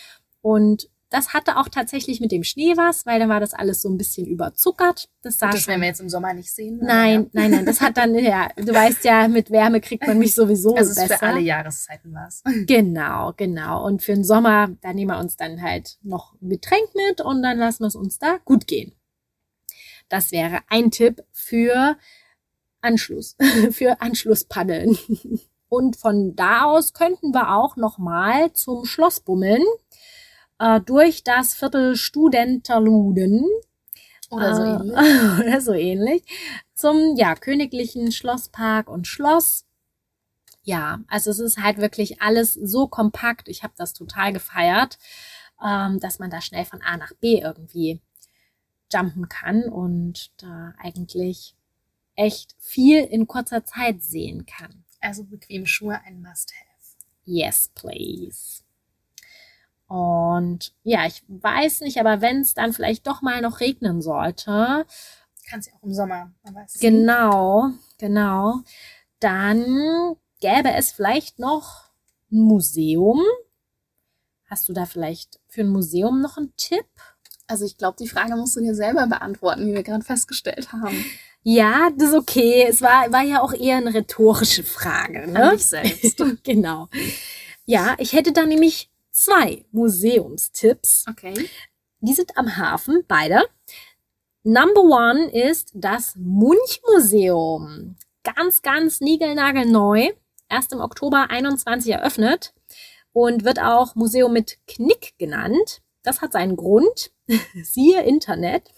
Und 0.41 0.89
das 1.11 1.33
hatte 1.33 1.57
auch 1.57 1.69
tatsächlich 1.69 2.21
mit 2.21 2.33
dem 2.33 2.43
Schnee 2.43 2.77
was, 2.77 3.07
weil 3.07 3.21
dann 3.21 3.29
war 3.29 3.39
das 3.39 3.55
alles 3.55 3.81
so 3.81 3.89
ein 3.89 3.97
bisschen 3.97 4.27
überzuckert. 4.27 5.09
Das, 5.23 5.39
sah 5.39 5.51
das 5.51 5.67
werden 5.69 5.81
wir 5.81 5.89
jetzt 5.89 6.01
im 6.01 6.09
Sommer 6.09 6.35
nicht 6.35 6.53
sehen. 6.53 6.81
Nein, 6.83 7.23
ja. 7.23 7.29
nein, 7.33 7.51
nein. 7.53 7.67
Das 7.67 7.81
hat 7.81 7.97
dann, 7.97 8.15
ja, 8.17 8.49
du 8.57 8.75
weißt 8.75 9.05
ja, 9.05 9.29
mit 9.29 9.51
Wärme 9.51 9.81
kriegt 9.81 10.07
man 10.07 10.19
mich 10.19 10.35
sowieso 10.35 10.75
also 10.75 11.01
besser. 11.01 11.19
Für 11.19 11.27
alle 11.27 11.41
Jahreszeiten 11.41 12.13
war 12.13 12.29
es. 12.29 12.43
Genau, 12.67 13.33
genau. 13.37 13.87
Und 13.87 14.03
für 14.03 14.15
den 14.15 14.25
Sommer, 14.25 14.69
da 14.81 14.93
nehmen 14.93 15.13
wir 15.13 15.19
uns 15.19 15.37
dann 15.37 15.63
halt 15.63 15.99
noch 16.03 16.35
ein 16.43 16.49
Getränk 16.49 16.95
mit 16.95 17.21
und 17.21 17.43
dann 17.43 17.59
lassen 17.59 17.85
wir 17.85 17.89
es 17.89 17.97
uns 17.97 18.19
da 18.19 18.39
gut 18.45 18.67
gehen. 18.67 18.93
Das 20.09 20.33
wäre 20.33 20.61
ein 20.69 20.91
Tipp 20.91 21.25
für 21.33 21.97
Anschluss, 22.81 23.37
für 23.71 24.01
Anschlusspaddeln. 24.01 24.99
Und 25.69 25.97
von 25.97 26.37
da 26.37 26.65
aus 26.65 26.93
könnten 26.93 27.33
wir 27.35 27.55
auch 27.55 27.77
nochmal 27.77 28.53
zum 28.53 28.85
Schloss 28.85 29.21
bummeln 29.21 29.63
äh, 30.59 30.81
durch 30.81 31.25
das 31.25 31.55
Viertel 31.55 31.97
Studenterluden. 31.97 33.47
Oder 34.31 34.55
so 34.55 34.63
äh, 34.63 34.69
ähnlich. 34.69 34.97
oder 35.41 35.61
so 35.61 35.73
ähnlich. 35.73 36.23
Zum, 36.75 37.17
ja, 37.17 37.35
königlichen 37.35 38.13
Schlosspark 38.13 38.89
und 38.89 39.07
Schloss. 39.07 39.65
Ja, 40.63 41.01
also 41.09 41.31
es 41.31 41.39
ist 41.39 41.59
halt 41.59 41.79
wirklich 41.79 42.21
alles 42.21 42.55
so 42.55 42.89
kompakt. 42.89 43.49
Ich 43.49 43.63
habe 43.63 43.75
das 43.77 43.93
total 43.93 44.33
gefeiert, 44.33 44.99
ähm, 45.65 46.01
dass 46.01 46.19
man 46.19 46.31
da 46.31 46.41
schnell 46.41 46.65
von 46.65 46.83
A 46.83 46.97
nach 46.97 47.13
B 47.21 47.41
irgendwie 47.41 48.01
jumpen 48.93 49.29
kann 49.29 49.65
und 49.65 50.33
da 50.39 50.75
eigentlich 50.79 51.57
echt 52.17 52.57
viel 52.59 53.05
in 53.05 53.27
kurzer 53.27 53.65
Zeit 53.65 54.03
sehen 54.03 54.47
kann. 54.47 54.85
Also 55.07 55.23
bequeme 55.23 55.67
Schuhe 55.67 56.01
ein 56.05 56.21
Must-Have. 56.21 56.67
Yes, 57.25 57.71
please. 57.75 58.65
Und 59.87 60.75
ja, 60.83 61.07
ich 61.07 61.23
weiß 61.29 61.83
nicht, 61.83 62.01
aber 62.01 62.21
wenn 62.21 62.41
es 62.41 62.55
dann 62.55 62.73
vielleicht 62.73 63.07
doch 63.07 63.23
mal 63.23 63.41
noch 63.41 63.61
regnen 63.61 64.03
sollte. 64.03 64.85
Kann 65.49 65.61
es 65.61 65.67
ja 65.67 65.75
auch 65.75 65.85
im 65.85 65.95
Sommer, 65.95 66.33
man 66.43 66.57
weiß 66.57 66.81
Genau, 66.81 67.71
genau. 67.99 68.63
Dann 69.21 70.17
gäbe 70.41 70.73
es 70.73 70.91
vielleicht 70.91 71.39
noch 71.39 71.91
ein 72.33 72.41
Museum. 72.41 73.23
Hast 74.47 74.69
du 74.69 74.73
da 74.73 74.87
vielleicht 74.87 75.39
für 75.47 75.61
ein 75.61 75.69
Museum 75.69 76.21
noch 76.21 76.37
einen 76.37 76.53
Tipp? 76.57 76.87
Also 77.47 77.65
ich 77.65 77.79
glaube, 77.79 77.97
die 78.01 78.09
Frage 78.09 78.35
musst 78.35 78.57
du 78.57 78.61
dir 78.61 78.75
selber 78.75 79.07
beantworten, 79.07 79.69
wie 79.69 79.75
wir 79.75 79.85
gerade 79.85 80.05
festgestellt 80.05 80.73
haben. 80.73 81.05
Ja, 81.49 81.91
das 81.97 82.09
ist 82.09 82.17
okay. 82.17 82.67
Es 82.69 82.83
war, 82.83 83.13
war 83.13 83.23
ja 83.23 83.41
auch 83.41 83.53
eher 83.53 83.77
eine 83.77 83.95
rhetorische 83.95 84.65
Frage. 84.65 85.29
Ne? 85.29 85.41
An 85.45 85.53
mich 85.53 85.65
selbst. 85.65 86.21
genau. 86.43 86.89
Ja, 87.67 87.95
ich 87.99 88.15
hätte 88.15 88.33
da 88.33 88.45
nämlich 88.45 88.91
zwei 89.13 89.65
Museumstipps. 89.71 91.05
Okay. 91.09 91.49
Die 92.01 92.15
sind 92.15 92.37
am 92.37 92.57
Hafen, 92.57 93.05
beide. 93.07 93.45
Number 94.43 94.81
one 94.81 95.31
ist 95.31 95.71
das 95.75 96.17
Munch-Museum. 96.17 97.95
Ganz, 98.25 98.63
ganz 98.63 99.01
niegelnagelneu. 99.01 100.11
Erst 100.49 100.73
im 100.73 100.81
Oktober 100.81 101.31
21 101.31 101.93
eröffnet 101.93 102.55
und 103.13 103.45
wird 103.45 103.61
auch 103.61 103.95
Museum 103.95 104.33
mit 104.33 104.59
Knick 104.67 105.15
genannt. 105.17 105.81
Das 106.03 106.23
hat 106.23 106.33
seinen 106.33 106.57
Grund. 106.57 107.13
Siehe 107.63 108.03
Internet. 108.03 108.71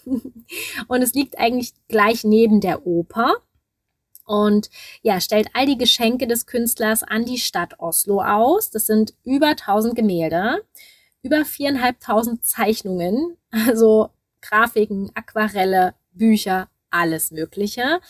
Und 0.87 1.01
es 1.01 1.13
liegt 1.13 1.37
eigentlich 1.37 1.73
gleich 1.87 2.23
neben 2.23 2.61
der 2.61 2.85
Oper 2.85 3.35
und 4.29 4.69
ja, 5.01 5.19
stellt 5.19 5.47
all 5.55 5.65
die 5.65 5.77
Geschenke 5.77 6.27
des 6.27 6.45
Künstlers 6.45 7.01
an 7.01 7.25
die 7.25 7.39
Stadt 7.39 7.79
Oslo 7.79 8.21
aus. 8.21 8.69
Das 8.69 8.85
sind 8.85 9.15
über 9.23 9.47
1000 9.47 9.95
Gemälde, 9.95 10.63
über 11.23 11.45
viereinhalbtausend 11.45 12.45
Zeichnungen, 12.45 13.37
also 13.49 14.09
Grafiken, 14.41 15.09
Aquarelle, 15.15 15.95
Bücher, 16.11 16.69
alles 16.91 17.31
Mögliche. 17.31 18.01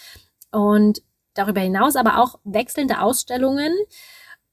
Und 0.52 1.02
darüber 1.36 1.62
hinaus 1.62 1.96
aber 1.96 2.18
auch 2.18 2.40
wechselnde 2.44 3.00
Ausstellungen 3.00 3.74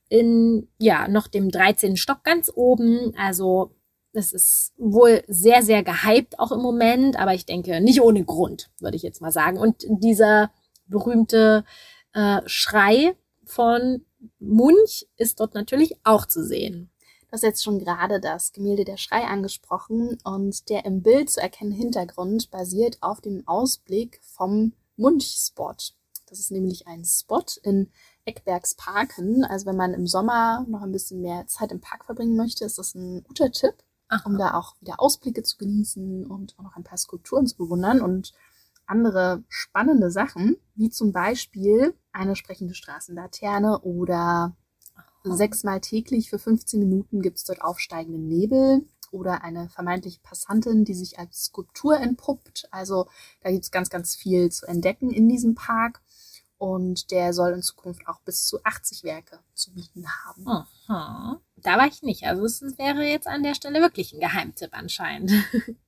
in, 0.09 0.69
ja, 0.79 1.09
noch 1.09 1.27
dem 1.27 1.51
13. 1.51 1.97
Stock 1.97 2.23
ganz 2.23 2.49
oben. 2.55 3.13
Also, 3.19 3.76
das 4.17 4.33
ist 4.33 4.73
wohl 4.79 5.23
sehr, 5.29 5.63
sehr 5.63 5.83
gehypt 5.83 6.39
auch 6.39 6.51
im 6.51 6.63
Moment, 6.63 7.19
aber 7.19 7.35
ich 7.35 7.45
denke 7.45 7.83
nicht 7.83 8.01
ohne 8.01 8.25
Grund, 8.25 8.71
würde 8.81 8.97
ich 8.97 9.03
jetzt 9.03 9.21
mal 9.21 9.31
sagen. 9.31 9.59
Und 9.59 9.85
dieser 9.89 10.51
berühmte 10.87 11.65
äh, 12.15 12.41
Schrei 12.47 13.15
von 13.45 14.07
Munch 14.39 15.07
ist 15.19 15.39
dort 15.39 15.55
natürlich 15.55 15.99
auch 16.03 16.25
zu 16.25 16.43
sehen. 16.43 16.91
Du 17.27 17.33
hast 17.33 17.43
jetzt 17.43 17.63
schon 17.63 17.79
gerade 17.79 18.19
das 18.19 18.53
Gemälde 18.53 18.87
Der 18.87 18.97
Schrei 18.97 19.23
angesprochen 19.25 20.17
und 20.25 20.71
der 20.71 20.87
im 20.87 21.03
Bild 21.03 21.29
zu 21.29 21.43
erkennende 21.43 21.77
Hintergrund 21.77 22.51
basiert 22.51 22.97
auf 23.03 23.21
dem 23.21 23.47
Ausblick 23.47 24.21
vom 24.23 24.73
Munch-Spot. 24.97 25.75
Das 26.27 26.39
ist 26.39 26.51
nämlich 26.51 26.87
ein 26.87 27.05
Spot 27.05 27.45
in 27.63 27.91
Eckbergsparken. 28.25 29.45
Also 29.45 29.67
wenn 29.67 29.77
man 29.77 29.93
im 29.93 30.07
Sommer 30.07 30.65
noch 30.69 30.81
ein 30.81 30.93
bisschen 30.93 31.21
mehr 31.21 31.47
Zeit 31.49 31.71
im 31.71 31.81
Park 31.81 32.07
verbringen 32.07 32.37
möchte, 32.37 32.65
ist 32.65 32.79
das 32.79 32.95
ein 32.95 33.23
guter 33.23 33.53
Tipp. 33.53 33.75
Um 34.25 34.39
da 34.39 34.55
auch 34.55 34.77
wieder 34.81 35.01
Ausblicke 35.01 35.43
zu 35.43 35.57
genießen 35.57 36.27
und 36.27 36.59
auch 36.59 36.65
noch 36.65 36.77
ein 36.77 36.85
paar 36.85 36.99
Skulpturen 36.99 37.47
zu 37.47 37.57
bewundern. 37.57 38.01
Und 38.01 38.33
andere 38.87 39.43
spannende 39.49 40.11
Sachen, 40.11 40.57
wie 40.75 40.91
zum 40.91 41.13
Beispiel 41.13 41.95
eine 42.13 42.37
sprechende 42.37 42.75
Straßenlaterne 42.75 43.81
oder 43.81 44.57
sechsmal 45.25 45.81
täglich 45.81 46.31
für 46.31 46.39
15 46.39 46.79
Minuten 46.79 47.21
gibt 47.21 47.39
es 47.39 47.45
dort 47.45 47.63
aufsteigenden 47.63 48.29
Nebel 48.29 48.87
oder 49.11 49.43
eine 49.43 49.69
vermeintliche 49.69 50.21
Passantin, 50.23 50.85
die 50.85 50.95
sich 50.95 51.19
als 51.19 51.47
Skulptur 51.47 51.99
entpuppt. 51.99 52.69
Also 52.71 53.09
da 53.41 53.51
gibt 53.51 53.65
es 53.65 53.71
ganz, 53.71 53.91
ganz 53.91 54.15
viel 54.15 54.51
zu 54.51 54.67
entdecken 54.67 55.11
in 55.11 55.29
diesem 55.29 55.55
Park. 55.55 56.03
Und 56.59 57.11
der 57.11 57.35
soll 57.35 57.53
in 57.53 57.63
Zukunft 57.63 58.09
auch 58.09 58.21
bis 58.21 58.47
zu 58.47 58.65
80 58.65 59.05
Werke 59.05 59.41
zu 59.55 59.75
bieten 59.75 60.07
haben. 60.09 60.49
Aha. 60.89 61.41
Da 61.57 61.79
war 61.79 61.87
ich 61.87 62.03
nicht. 62.03 62.25
Also 62.25 62.45
es 62.45 62.61
wäre 62.79 63.05
jetzt 63.05 63.27
an 63.27 63.43
der 63.43 63.55
Stelle 63.55 63.81
wirklich 63.81 64.13
ein 64.13 64.21
Geheimtipp 64.21 64.71
anscheinend. 64.73 65.33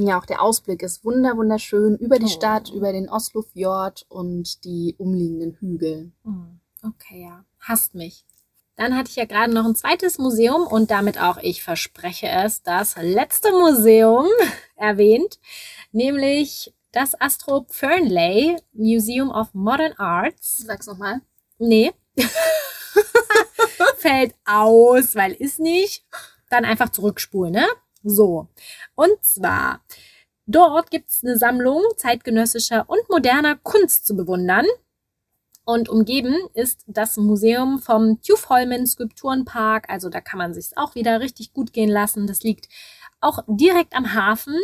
Ja, 0.00 0.16
auch 0.16 0.26
der 0.26 0.40
Ausblick 0.40 0.82
ist 0.84 1.04
wunder 1.04 1.36
wunderschön 1.36 1.96
über 1.96 2.20
die 2.20 2.26
oh. 2.26 2.28
Stadt, 2.28 2.70
über 2.70 2.92
den 2.92 3.08
Oslofjord 3.08 4.06
und 4.08 4.64
die 4.64 4.94
umliegenden 4.96 5.54
Hügel. 5.54 6.12
Hm, 6.22 6.60
okay, 6.84 7.22
ja. 7.24 7.44
Hasst 7.58 7.96
mich. 7.96 8.24
Dann 8.76 8.96
hatte 8.96 9.10
ich 9.10 9.16
ja 9.16 9.24
gerade 9.24 9.52
noch 9.52 9.64
ein 9.64 9.74
zweites 9.74 10.18
Museum 10.18 10.68
und 10.68 10.92
damit 10.92 11.20
auch, 11.20 11.38
ich 11.38 11.64
verspreche 11.64 12.28
es, 12.28 12.62
das 12.62 12.94
letzte 13.02 13.50
Museum 13.50 14.28
erwähnt, 14.76 15.40
nämlich 15.90 16.72
das 16.92 17.20
Astro 17.20 17.66
Fernley 17.68 18.56
Museum 18.72 19.30
of 19.30 19.52
Modern 19.52 19.94
Arts. 19.94 20.58
Sag's 20.58 20.86
nochmal. 20.86 21.22
Nee. 21.58 21.92
Fällt 23.98 24.34
aus, 24.44 25.14
weil 25.14 25.32
ist 25.32 25.60
nicht. 25.60 26.04
Dann 26.50 26.64
einfach 26.64 26.90
zurückspulen, 26.90 27.52
ne? 27.52 27.66
So. 28.02 28.48
Und 28.94 29.22
zwar, 29.22 29.84
dort 30.46 30.90
gibt's 30.90 31.22
eine 31.22 31.36
Sammlung 31.36 31.82
zeitgenössischer 31.96 32.84
und 32.88 33.08
moderner 33.10 33.56
Kunst 33.56 34.06
zu 34.06 34.16
bewundern. 34.16 34.66
Und 35.64 35.90
umgeben 35.90 36.34
ist 36.54 36.84
das 36.86 37.18
Museum 37.18 37.78
vom 37.78 38.22
Tjufholmen 38.22 38.86
Skulpturenpark. 38.86 39.90
Also 39.90 40.08
da 40.08 40.22
kann 40.22 40.38
man 40.38 40.54
sich 40.54 40.70
auch 40.76 40.94
wieder 40.94 41.20
richtig 41.20 41.52
gut 41.52 41.74
gehen 41.74 41.90
lassen. 41.90 42.26
Das 42.26 42.42
liegt 42.42 42.68
auch 43.20 43.40
direkt 43.46 43.94
am 43.94 44.14
Hafen. 44.14 44.56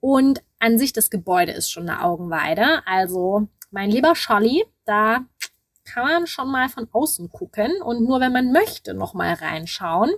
Und 0.00 0.42
an 0.58 0.76
sich 0.76 0.92
das 0.92 1.10
Gebäude 1.10 1.52
ist 1.52 1.70
schon 1.70 1.88
eine 1.88 2.02
Augenweide. 2.02 2.84
Also 2.84 3.46
mein 3.70 3.90
lieber 3.90 4.16
Scholli, 4.16 4.64
da 4.86 5.24
kann 5.84 6.04
man 6.04 6.26
schon 6.26 6.50
mal 6.50 6.68
von 6.68 6.88
außen 6.92 7.30
gucken 7.30 7.82
und 7.82 8.02
nur 8.02 8.20
wenn 8.20 8.32
man 8.32 8.52
möchte 8.52 8.94
noch 8.94 9.14
mal 9.14 9.34
reinschauen, 9.34 10.10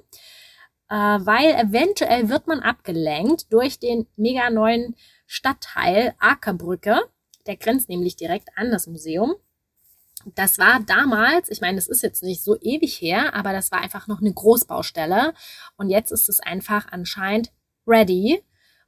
äh, 0.89 0.95
weil 0.95 1.55
eventuell 1.55 2.29
wird 2.29 2.47
man 2.47 2.61
abgelenkt 2.61 3.53
durch 3.53 3.79
den 3.79 4.07
mega 4.17 4.51
neuen 4.51 4.97
Stadtteil 5.27 6.15
Akerbrücke. 6.19 7.01
Der 7.47 7.57
grenzt 7.57 7.89
nämlich 7.89 8.17
direkt 8.17 8.49
an 8.57 8.71
das 8.71 8.87
Museum. 8.87 9.35
Das 10.35 10.59
war 10.59 10.81
damals, 10.81 11.49
ich 11.51 11.61
meine, 11.61 11.77
das 11.77 11.89
ist 11.89 12.03
jetzt 12.03 12.23
nicht 12.23 12.45
so 12.45 12.57
ewig 12.61 13.01
her, 13.01 13.35
aber 13.35 13.53
das 13.53 13.73
war 13.73 13.81
einfach 13.81 14.07
noch 14.07 14.21
eine 14.21 14.33
Großbaustelle. 14.33 15.35
Und 15.77 15.89
jetzt 15.89 16.13
ist 16.13 16.29
es 16.29 16.39
einfach 16.39 16.87
anscheinend 16.93 17.51
ready 17.87 18.45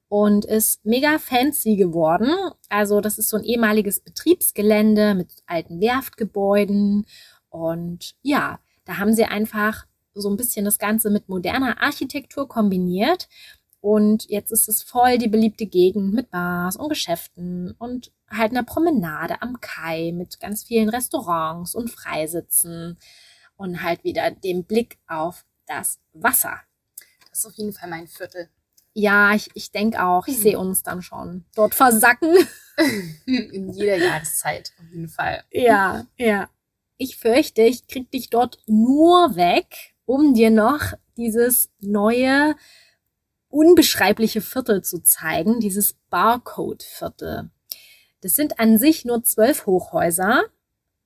und 0.09 0.45
ist 0.45 0.85
mega 0.85 1.19
fancy 1.19 1.77
geworden. 1.77 2.31
Also 2.69 3.01
das 3.01 3.19
ist 3.19 3.29
so 3.29 3.37
ein 3.37 3.45
ehemaliges 3.45 4.01
Betriebsgelände 4.01 5.15
mit 5.15 5.29
alten 5.47 5.81
Werftgebäuden. 5.81 7.07
Und 7.49 8.15
ja, 8.23 8.61
da 8.85 8.99
haben 8.99 9.15
sie 9.15 9.25
einfach 9.25 9.87
so 10.15 10.31
ein 10.31 10.37
bisschen 10.37 10.65
das 10.65 10.79
Ganze 10.79 11.11
mit 11.11 11.29
moderner 11.29 11.83
Architektur 11.83 12.49
kombiniert. 12.49 13.29
Und 13.81 14.31
jetzt 14.31 14.51
ist 14.51 14.69
es 14.69 14.83
voll 14.83 15.19
die 15.19 15.29
beliebte 15.29 15.67
Gegend 15.67 16.15
mit 16.15 16.31
Bars 16.31 16.77
und 16.77 16.89
Geschäften 16.89 17.75
und 17.79 18.13
halt 18.31 18.53
einer 18.53 18.63
Promenade 18.63 19.43
am 19.43 19.61
Kai 19.61 20.13
mit 20.15 20.41
ganz 20.41 20.65
vielen 20.65 20.89
Restaurants 20.89 21.75
und 21.75 21.91
Freisitzen 21.91 22.99
und 23.57 23.83
halt 23.83 24.03
wieder 24.05 24.31
dem 24.31 24.65
Blick 24.65 24.99
auf 25.07 25.45
das 25.67 26.01
Wasser. 26.13 26.61
Das 27.29 27.41
ist 27.41 27.47
auf 27.47 27.55
jeden 27.55 27.73
Fall 27.73 27.91
mein 27.91 28.07
Viertel. 28.07 28.49
Ja, 28.95 29.35
ich, 29.35 29.51
ich 29.55 29.73
denke 29.73 30.03
auch, 30.05 30.29
ich 30.29 30.39
sehe 30.39 30.59
uns 30.59 30.85
dann 30.85 31.03
schon 31.03 31.45
dort 31.57 31.75
versacken. 31.75 32.33
In 33.27 33.71
jeder 33.71 33.97
Jahreszeit, 33.97 34.73
auf 34.79 34.91
jeden 34.91 35.09
Fall. 35.09 35.43
Ja, 35.51 36.07
ja. 36.17 36.49
Ich 36.97 37.17
fürchte, 37.17 37.63
ich 37.63 37.89
krieg 37.89 38.11
dich 38.13 38.31
dort 38.31 38.59
nur 38.67 39.35
weg, 39.35 39.95
um 40.07 40.33
dir 40.33 40.51
noch 40.51 40.93
dieses 41.17 41.71
neue 41.81 42.55
unbeschreibliche 43.49 44.41
Viertel 44.41 44.83
zu 44.83 45.01
zeigen, 45.03 45.61
dieses 45.61 45.95
Barcode-Viertel. 46.11 47.51
Das 48.21 48.37
sind 48.37 48.59
an 48.59 48.79
sich 48.79 49.05
nur 49.05 49.23
zwölf 49.25 49.67
Hochhäuser, 49.67 50.45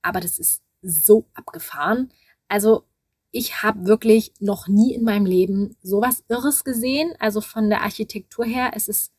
aber 0.01 0.19
das 0.19 0.39
ist 0.39 0.61
so 0.81 1.27
abgefahren. 1.33 2.11
Also 2.47 2.85
ich 3.31 3.61
habe 3.61 3.85
wirklich 3.85 4.33
noch 4.39 4.67
nie 4.67 4.93
in 4.93 5.03
meinem 5.03 5.25
Leben 5.25 5.75
sowas 5.83 6.23
Irres 6.29 6.63
gesehen. 6.63 7.13
Also 7.19 7.41
von 7.41 7.69
der 7.69 7.81
Architektur 7.81 8.45
her, 8.45 8.71
es 8.75 8.87
ist 8.87 9.11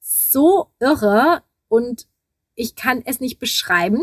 so 0.00 0.68
irre 0.78 1.42
und 1.68 2.06
ich 2.54 2.74
kann 2.74 3.02
es 3.04 3.20
nicht 3.20 3.38
beschreiben. 3.38 4.02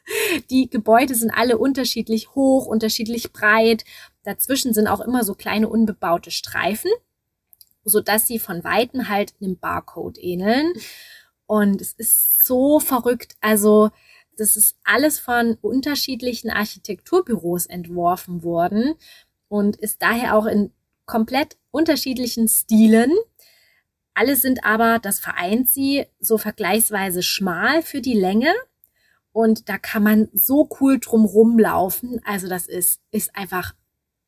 Die 0.50 0.68
Gebäude 0.68 1.14
sind 1.14 1.30
alle 1.30 1.58
unterschiedlich 1.58 2.34
hoch, 2.34 2.66
unterschiedlich 2.66 3.32
breit. 3.32 3.84
Dazwischen 4.22 4.74
sind 4.74 4.88
auch 4.88 5.00
immer 5.00 5.24
so 5.24 5.34
kleine 5.34 5.68
unbebaute 5.68 6.30
Streifen 6.30 6.90
so 7.84 8.00
dass 8.00 8.26
sie 8.26 8.38
von 8.38 8.64
Weitem 8.64 9.08
halt 9.08 9.34
einem 9.40 9.56
Barcode 9.58 10.18
ähneln. 10.18 10.72
Und 11.46 11.80
es 11.80 11.92
ist 11.92 12.44
so 12.46 12.80
verrückt. 12.80 13.34
Also, 13.40 13.90
das 14.36 14.56
ist 14.56 14.76
alles 14.84 15.18
von 15.18 15.56
unterschiedlichen 15.60 16.50
Architekturbüros 16.50 17.66
entworfen 17.66 18.42
worden 18.42 18.94
und 19.48 19.76
ist 19.76 20.02
daher 20.02 20.36
auch 20.36 20.46
in 20.46 20.72
komplett 21.06 21.56
unterschiedlichen 21.70 22.48
Stilen. 22.48 23.12
Alle 24.14 24.36
sind 24.36 24.64
aber, 24.64 24.98
das 24.98 25.18
vereint 25.18 25.68
sie, 25.68 26.06
so 26.20 26.38
vergleichsweise 26.38 27.22
schmal 27.22 27.82
für 27.82 28.00
die 28.00 28.14
Länge. 28.14 28.52
Und 29.32 29.68
da 29.68 29.78
kann 29.78 30.04
man 30.04 30.28
so 30.32 30.68
cool 30.80 31.00
drum 31.00 31.24
rumlaufen. 31.24 32.20
Also 32.24 32.48
das 32.48 32.66
ist, 32.68 33.00
ist 33.10 33.34
einfach 33.34 33.74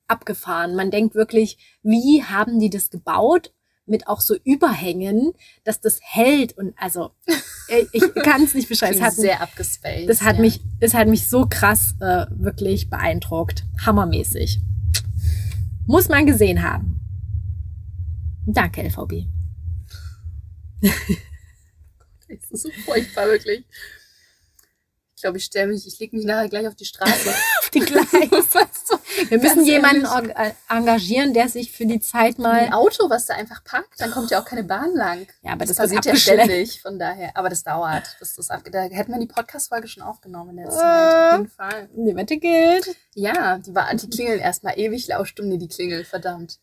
abgefahren. 0.09 0.75
Man 0.75 0.91
denkt 0.91 1.15
wirklich, 1.15 1.59
wie 1.83 2.25
haben 2.25 2.59
die 2.59 2.71
das 2.71 2.91
gebaut? 2.91 3.53
Mit 3.87 4.09
auch 4.09 4.21
so 4.21 4.35
Überhängen, 4.45 5.33
dass 5.65 5.81
das 5.81 6.01
hält 6.03 6.59
und 6.59 6.75
also 6.77 7.13
äh, 7.69 7.85
ich 7.93 8.03
kann 8.25 8.43
es 8.43 8.55
nicht 8.55 8.69
beschreiben. 8.69 8.97
Es 8.97 9.01
hat 9.01 9.15
sehr 9.15 9.41
abgespaced. 9.41 10.09
Das 10.09 10.23
hat 10.23 10.37
ja. 10.37 10.43
mich, 10.43 10.61
es 10.81 10.95
hat 10.95 11.09
mich 11.09 11.29
so 11.29 11.47
krass 11.49 11.95
äh, 12.01 12.27
wirklich 12.31 12.91
beeindruckt, 12.91 13.65
hammermäßig. 13.85 14.61
Muss 15.87 16.09
man 16.09 16.27
gesehen 16.27 16.63
haben. 16.63 17.01
Danke 18.47 18.83
LVB. 18.83 19.29
das 22.29 22.51
ist 22.51 22.63
so 22.63 22.71
furchtbar 22.85 23.27
wirklich. 23.27 23.65
Ich 25.17 25.23
glaube, 25.23 25.39
ich 25.39 25.45
stelle 25.45 25.69
mich, 25.69 25.87
ich 25.87 25.99
lege 25.99 26.15
mich 26.15 26.27
nachher 26.27 26.51
gleich 26.51 26.69
auf 26.69 26.75
die 26.75 26.85
Straße. 26.85 27.31
auf 27.59 27.71
die 27.71 27.81
Gleise. 27.81 28.07
Wir 29.31 29.39
müssen 29.39 29.65
jemanden 29.65 30.05
äh, 30.05 30.53
engagieren, 30.69 31.33
der 31.33 31.49
sich 31.49 31.73
für 31.73 31.87
die 31.87 32.01
Zeit 32.01 32.39
mal. 32.39 32.53
Ein 32.53 32.75
Auto, 32.75 33.09
was 33.09 33.25
da 33.25 33.35
einfach 33.35 33.65
parkt, 33.65 33.99
dann 33.99 34.11
kommt 34.11 34.31
ja 34.31 34.41
auch 34.41 34.45
keine 34.45 34.63
Bahn 34.63 34.95
lang. 34.95 35.27
Ja, 35.41 35.53
aber 35.53 35.65
das, 35.65 35.77
das 35.77 35.87
passiert 35.89 36.05
ja 36.05 36.17
ständig, 36.17 36.83
von 36.83 36.99
daher. 36.99 37.35
Aber 37.35 37.49
das 37.49 37.65
dauert. 37.65 38.15
Das, 38.21 38.51
ab, 38.51 38.63
da 38.71 38.83
hätten 38.83 39.11
wir 39.11 39.19
die 39.19 39.27
Podcast-Folge 39.27 39.89
schon 39.89 40.03
aufgenommen 40.03 40.51
in 40.51 40.57
der 40.59 40.69
Zeit. 40.69 40.83
Äh, 40.83 41.33
auf 41.33 41.39
jeden 41.39 41.51
Fall. 41.51 41.89
Die 41.95 42.15
Wette 42.15 42.37
gilt. 42.37 42.97
Ja, 43.15 43.57
die, 43.57 43.75
war, 43.75 43.95
die 43.95 44.11
klingeln 44.11 44.39
erstmal 44.39 44.79
ewig 44.79 45.09
Laufstunde, 45.09 45.57
die 45.57 45.69
Klingel, 45.69 46.05
verdammt. 46.05 46.59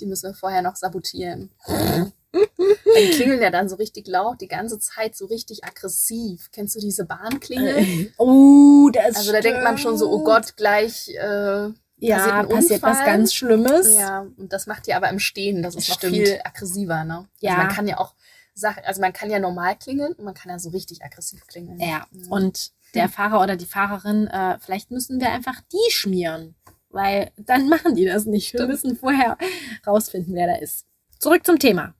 Die 0.00 0.06
müssen 0.06 0.30
wir 0.30 0.34
vorher 0.34 0.62
noch 0.62 0.74
sabotieren. 0.74 1.52
Die 2.34 3.10
klingeln 3.10 3.40
ja 3.40 3.50
dann 3.50 3.68
so 3.68 3.76
richtig 3.76 4.06
laut, 4.06 4.40
die 4.40 4.48
ganze 4.48 4.78
Zeit 4.78 5.16
so 5.16 5.26
richtig 5.26 5.64
aggressiv. 5.64 6.50
Kennst 6.52 6.76
du 6.76 6.80
diese 6.80 7.04
Bahnklingel? 7.04 7.78
Äh, 7.78 8.10
oh, 8.18 8.90
das 8.92 9.16
Also 9.16 9.32
da 9.32 9.40
denkt 9.40 9.62
man 9.62 9.78
schon 9.78 9.96
so, 9.96 10.10
oh 10.10 10.24
Gott, 10.24 10.56
gleich 10.56 11.08
äh, 11.08 11.70
ja, 11.98 12.18
passiert, 12.18 12.48
passiert 12.50 12.82
was 12.82 13.04
ganz 13.04 13.34
Schlimmes. 13.34 13.94
Ja, 13.94 14.26
und 14.36 14.52
das 14.52 14.66
macht 14.66 14.86
die 14.86 14.94
aber 14.94 15.08
im 15.08 15.18
Stehen. 15.18 15.62
Das 15.62 15.74
ist 15.74 15.86
Stimmt. 15.86 16.02
noch 16.02 16.10
viel 16.10 16.40
aggressiver, 16.44 17.04
ne? 17.04 17.16
Also 17.16 17.28
ja. 17.40 17.52
Also 17.52 17.62
man 17.62 17.74
kann 17.74 17.88
ja 17.88 17.98
auch 17.98 18.14
Sachen, 18.54 18.84
also 18.84 19.00
man 19.00 19.12
kann 19.12 19.30
ja 19.30 19.38
normal 19.38 19.76
klingeln 19.76 20.12
und 20.12 20.24
man 20.24 20.34
kann 20.34 20.50
ja 20.50 20.58
so 20.58 20.70
richtig 20.70 21.02
aggressiv 21.04 21.46
klingeln. 21.46 21.80
Ja, 21.80 22.06
ja. 22.10 22.30
und 22.30 22.72
der 22.94 23.08
Fahrer 23.08 23.42
oder 23.42 23.56
die 23.56 23.66
Fahrerin, 23.66 24.28
äh, 24.28 24.58
vielleicht 24.60 24.90
müssen 24.90 25.20
wir 25.20 25.30
einfach 25.30 25.60
die 25.72 25.90
schmieren, 25.90 26.54
weil 26.90 27.32
dann 27.36 27.68
machen 27.68 27.94
die 27.94 28.04
das 28.04 28.26
nicht. 28.26 28.54
Wir 28.54 28.66
müssen 28.66 28.96
vorher 28.96 29.36
rausfinden, 29.86 30.34
wer 30.34 30.46
da 30.46 30.56
ist. 30.56 30.86
Zurück 31.18 31.44
zum 31.44 31.58
Thema. 31.58 31.94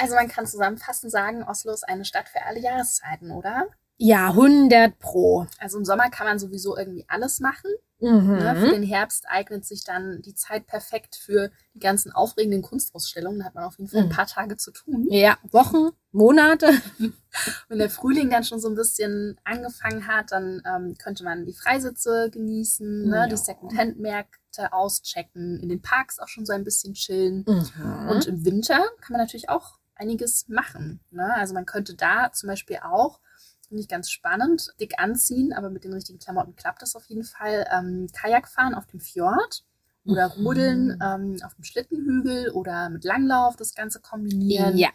Also 0.00 0.14
man 0.14 0.28
kann 0.28 0.46
zusammenfassend 0.46 1.10
sagen, 1.10 1.42
Oslo 1.42 1.72
ist 1.72 1.88
eine 1.88 2.04
Stadt 2.04 2.28
für 2.28 2.42
alle 2.44 2.60
Jahreszeiten, 2.60 3.30
oder? 3.30 3.68
Ja, 3.96 4.30
100 4.30 4.98
pro. 4.98 5.46
Also 5.58 5.78
im 5.78 5.84
Sommer 5.84 6.10
kann 6.10 6.26
man 6.26 6.38
sowieso 6.38 6.76
irgendwie 6.76 7.04
alles 7.08 7.38
machen. 7.40 7.70
Mhm. 8.00 8.38
Ne? 8.38 8.56
Für 8.56 8.70
den 8.72 8.82
Herbst 8.82 9.24
eignet 9.28 9.64
sich 9.64 9.84
dann 9.84 10.20
die 10.22 10.34
Zeit 10.34 10.66
perfekt 10.66 11.14
für 11.16 11.50
die 11.74 11.78
ganzen 11.78 12.12
aufregenden 12.12 12.62
Kunstausstellungen. 12.62 13.38
Da 13.38 13.46
hat 13.46 13.54
man 13.54 13.64
auf 13.64 13.78
jeden 13.78 13.88
Fall 13.88 14.00
ein 14.00 14.08
mhm. 14.08 14.12
paar 14.12 14.26
Tage 14.26 14.56
zu 14.56 14.72
tun. 14.72 15.06
Ja, 15.10 15.38
Wochen, 15.52 15.90
Monate. 16.10 16.70
Wenn 17.68 17.78
der 17.78 17.90
Frühling 17.90 18.30
dann 18.30 18.44
schon 18.44 18.60
so 18.60 18.68
ein 18.68 18.74
bisschen 18.74 19.38
angefangen 19.44 20.06
hat, 20.08 20.32
dann 20.32 20.60
ähm, 20.66 20.96
könnte 20.98 21.24
man 21.24 21.46
die 21.46 21.54
Freisitze 21.54 22.30
genießen, 22.30 23.08
ne? 23.08 23.16
Ja. 23.16 23.26
die 23.26 23.36
Second-Hand-Märkte 23.36 24.38
auschecken, 24.58 25.60
in 25.60 25.68
den 25.68 25.82
Parks 25.82 26.18
auch 26.18 26.28
schon 26.28 26.46
so 26.46 26.52
ein 26.52 26.64
bisschen 26.64 26.94
chillen. 26.94 27.44
Mhm. 27.46 28.08
Und 28.08 28.26
im 28.26 28.44
Winter 28.44 28.84
kann 29.00 29.12
man 29.12 29.20
natürlich 29.20 29.48
auch 29.48 29.78
einiges 29.94 30.48
machen. 30.48 31.00
Ne? 31.10 31.34
Also 31.36 31.54
man 31.54 31.66
könnte 31.66 31.94
da 31.94 32.32
zum 32.32 32.48
Beispiel 32.48 32.78
auch 32.82 33.20
Finde 33.68 33.82
ich 33.82 33.88
ganz 33.88 34.10
spannend. 34.10 34.72
Dick 34.78 34.98
anziehen, 34.98 35.52
aber 35.52 35.70
mit 35.70 35.84
den 35.84 35.92
richtigen 35.92 36.18
Klamotten 36.18 36.54
klappt 36.54 36.82
das 36.82 36.96
auf 36.96 37.06
jeden 37.06 37.24
Fall. 37.24 37.66
Ähm, 37.72 38.08
Kajak 38.12 38.48
fahren 38.48 38.74
auf 38.74 38.86
dem 38.86 39.00
Fjord 39.00 39.64
oder 40.04 40.28
mhm. 40.36 40.46
Rudeln 40.46 40.98
ähm, 41.02 41.38
auf 41.44 41.54
dem 41.54 41.64
Schlittenhügel 41.64 42.50
oder 42.50 42.90
mit 42.90 43.04
Langlauf 43.04 43.56
das 43.56 43.74
Ganze 43.74 44.00
kombinieren. 44.00 44.76
Ja. 44.76 44.90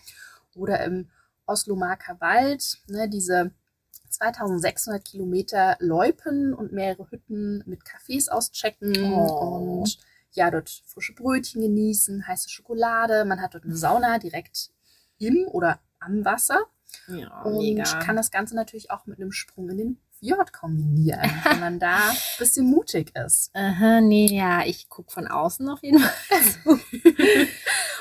Oder 0.55 0.83
im 0.83 1.09
Oslo-Marker 1.45 2.21
Wald, 2.21 2.77
ne, 2.87 3.09
diese 3.09 3.51
2600 4.19 5.03
Kilometer 5.05 5.77
Loipen 5.79 6.53
und 6.53 6.73
mehrere 6.73 7.09
Hütten 7.09 7.63
mit 7.65 7.81
Cafés 7.83 8.29
auschecken 8.29 9.13
oh. 9.13 9.79
und 9.81 9.97
ja, 10.31 10.51
dort 10.51 10.69
frische 10.85 11.13
Brötchen 11.13 11.61
genießen, 11.61 12.27
heiße 12.27 12.49
Schokolade. 12.49 13.25
Man 13.25 13.41
hat 13.41 13.55
dort 13.55 13.63
eine 13.63 13.75
Sauna 13.75 14.19
direkt 14.19 14.71
im 15.17 15.47
oder 15.47 15.79
am 15.99 16.23
Wasser. 16.25 16.59
Ja, 17.07 17.43
und 17.43 17.57
mega. 17.59 17.83
kann 17.99 18.15
das 18.15 18.31
Ganze 18.31 18.55
natürlich 18.55 18.91
auch 18.91 19.05
mit 19.05 19.19
einem 19.19 19.31
Sprung 19.31 19.69
in 19.69 19.77
den 19.77 19.99
Fjord 20.19 20.51
kombinieren, 20.53 21.21
wenn 21.43 21.59
man 21.59 21.79
da 21.79 21.97
ein 22.09 22.17
bisschen 22.37 22.65
mutig 22.65 23.15
ist. 23.15 23.55
Aha, 23.55 24.01
nee, 24.01 24.27
ja, 24.29 24.65
ich 24.65 24.89
gucke 24.89 25.11
von 25.11 25.27
außen 25.27 25.69
auf 25.69 25.81
jeden 25.81 25.99
Fall. 25.99 26.77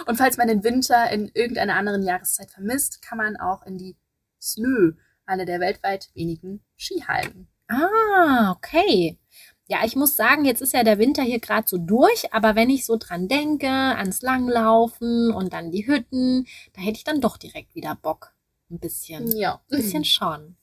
und 0.06 0.16
falls 0.16 0.36
man 0.36 0.48
den 0.48 0.64
Winter 0.64 1.10
in 1.10 1.30
irgendeiner 1.34 1.76
anderen 1.76 2.02
Jahreszeit 2.02 2.50
vermisst, 2.50 3.02
kann 3.02 3.18
man 3.18 3.36
auch 3.36 3.62
in 3.64 3.78
die 3.78 3.96
Snö, 4.40 4.94
eine 5.28 5.44
der 5.44 5.60
weltweit 5.60 6.10
wenigen 6.14 6.64
Skihallen. 6.76 7.48
Ah, 7.68 8.52
okay. 8.52 9.18
Ja, 9.66 9.84
ich 9.84 9.94
muss 9.96 10.16
sagen, 10.16 10.46
jetzt 10.46 10.62
ist 10.62 10.72
ja 10.72 10.82
der 10.82 10.98
Winter 10.98 11.22
hier 11.22 11.40
gerade 11.40 11.68
so 11.68 11.76
durch, 11.76 12.32
aber 12.32 12.56
wenn 12.56 12.70
ich 12.70 12.86
so 12.86 12.96
dran 12.96 13.28
denke, 13.28 13.68
ans 13.68 14.22
Langlaufen 14.22 15.30
und 15.30 15.52
dann 15.52 15.70
die 15.70 15.86
Hütten, 15.86 16.46
da 16.72 16.80
hätte 16.80 16.96
ich 16.96 17.04
dann 17.04 17.20
doch 17.20 17.36
direkt 17.36 17.74
wieder 17.74 17.94
Bock. 17.94 18.32
Ein 18.70 18.78
bisschen. 18.78 19.30
Ja. 19.36 19.60
Ein 19.70 19.76
bisschen 19.78 20.04
schon. 20.04 20.56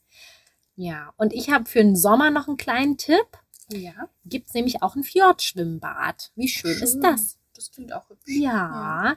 Ja, 0.76 1.14
und 1.18 1.34
ich 1.34 1.52
habe 1.52 1.66
für 1.66 1.80
den 1.80 1.96
Sommer 1.96 2.32
noch 2.32 2.48
einen 2.48 2.58
kleinen 2.58 2.98
Tipp. 2.98 3.28
Ja. 3.72 4.10
Gibt's 4.26 4.54
nämlich 4.54 4.82
auch 4.82 4.96
ein 4.96 5.04
Fjordschwimmbad. 5.04 6.32
Wie 6.36 6.48
schön, 6.48 6.82
ist 6.82 7.00
das? 7.00 7.38
Das 7.54 7.72
klingt 7.72 7.94
auch 7.94 8.10
hübsch. 8.10 8.24
Ja. 8.28 9.16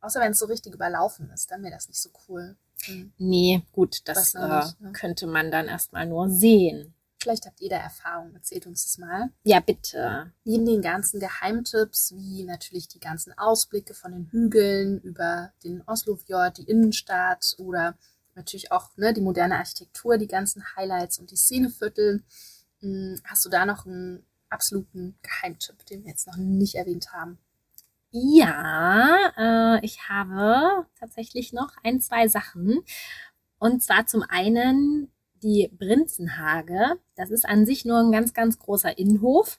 Außer 0.00 0.20
wenn 0.20 0.32
es 0.32 0.38
so 0.38 0.46
richtig 0.46 0.74
überlaufen 0.74 1.30
ist, 1.30 1.50
dann 1.50 1.62
wäre 1.62 1.74
das 1.74 1.88
nicht 1.88 2.00
so 2.00 2.10
cool. 2.28 2.56
Hm. 2.84 3.12
Nee, 3.18 3.62
gut, 3.72 4.02
das 4.04 4.34
äh, 4.34 4.46
nicht, 4.46 4.80
ne? 4.80 4.92
könnte 4.92 5.26
man 5.26 5.50
dann 5.50 5.68
erstmal 5.68 6.06
nur 6.06 6.28
sehen. 6.28 6.94
Vielleicht 7.24 7.46
habt 7.46 7.60
ihr 7.62 7.70
da 7.70 7.76
Erfahrung, 7.76 8.34
erzählt 8.34 8.66
uns 8.66 8.84
das 8.84 8.98
mal. 8.98 9.30
Ja, 9.44 9.60
bitte. 9.60 10.30
Neben 10.44 10.66
den 10.66 10.82
ganzen 10.82 11.20
Geheimtipps, 11.20 12.12
wie 12.14 12.44
natürlich 12.44 12.86
die 12.86 13.00
ganzen 13.00 13.32
Ausblicke 13.38 13.94
von 13.94 14.12
den 14.12 14.26
Hügeln 14.30 15.00
über 15.00 15.52
den 15.64 15.82
Oslofjord, 15.86 16.58
die 16.58 16.64
Innenstadt 16.64 17.54
oder 17.56 17.96
natürlich 18.34 18.72
auch 18.72 18.94
ne, 18.96 19.14
die 19.14 19.22
moderne 19.22 19.56
Architektur, 19.56 20.18
die 20.18 20.26
ganzen 20.26 20.62
Highlights 20.76 21.18
und 21.18 21.30
die 21.30 21.36
Szeneviertel, 21.36 22.22
mh, 22.82 23.20
hast 23.24 23.44
du 23.46 23.48
da 23.48 23.64
noch 23.64 23.86
einen 23.86 24.26
absoluten 24.50 25.18
Geheimtipp, 25.22 25.86
den 25.86 26.04
wir 26.04 26.10
jetzt 26.10 26.26
noch 26.26 26.36
nicht 26.36 26.74
erwähnt 26.74 27.12
haben? 27.12 27.38
Ja, 28.16 29.32
äh, 29.36 29.84
ich 29.84 30.08
habe 30.08 30.86
tatsächlich 31.00 31.52
noch 31.52 31.72
ein, 31.82 32.00
zwei 32.00 32.28
Sachen. 32.28 32.84
Und 33.58 33.82
zwar 33.82 34.06
zum 34.06 34.22
einen 34.28 35.10
die 35.42 35.68
Prinzenhage. 35.76 37.00
Das 37.16 37.30
ist 37.32 37.44
an 37.44 37.66
sich 37.66 37.84
nur 37.84 37.98
ein 37.98 38.12
ganz, 38.12 38.32
ganz 38.32 38.60
großer 38.60 38.98
Innenhof. 38.98 39.58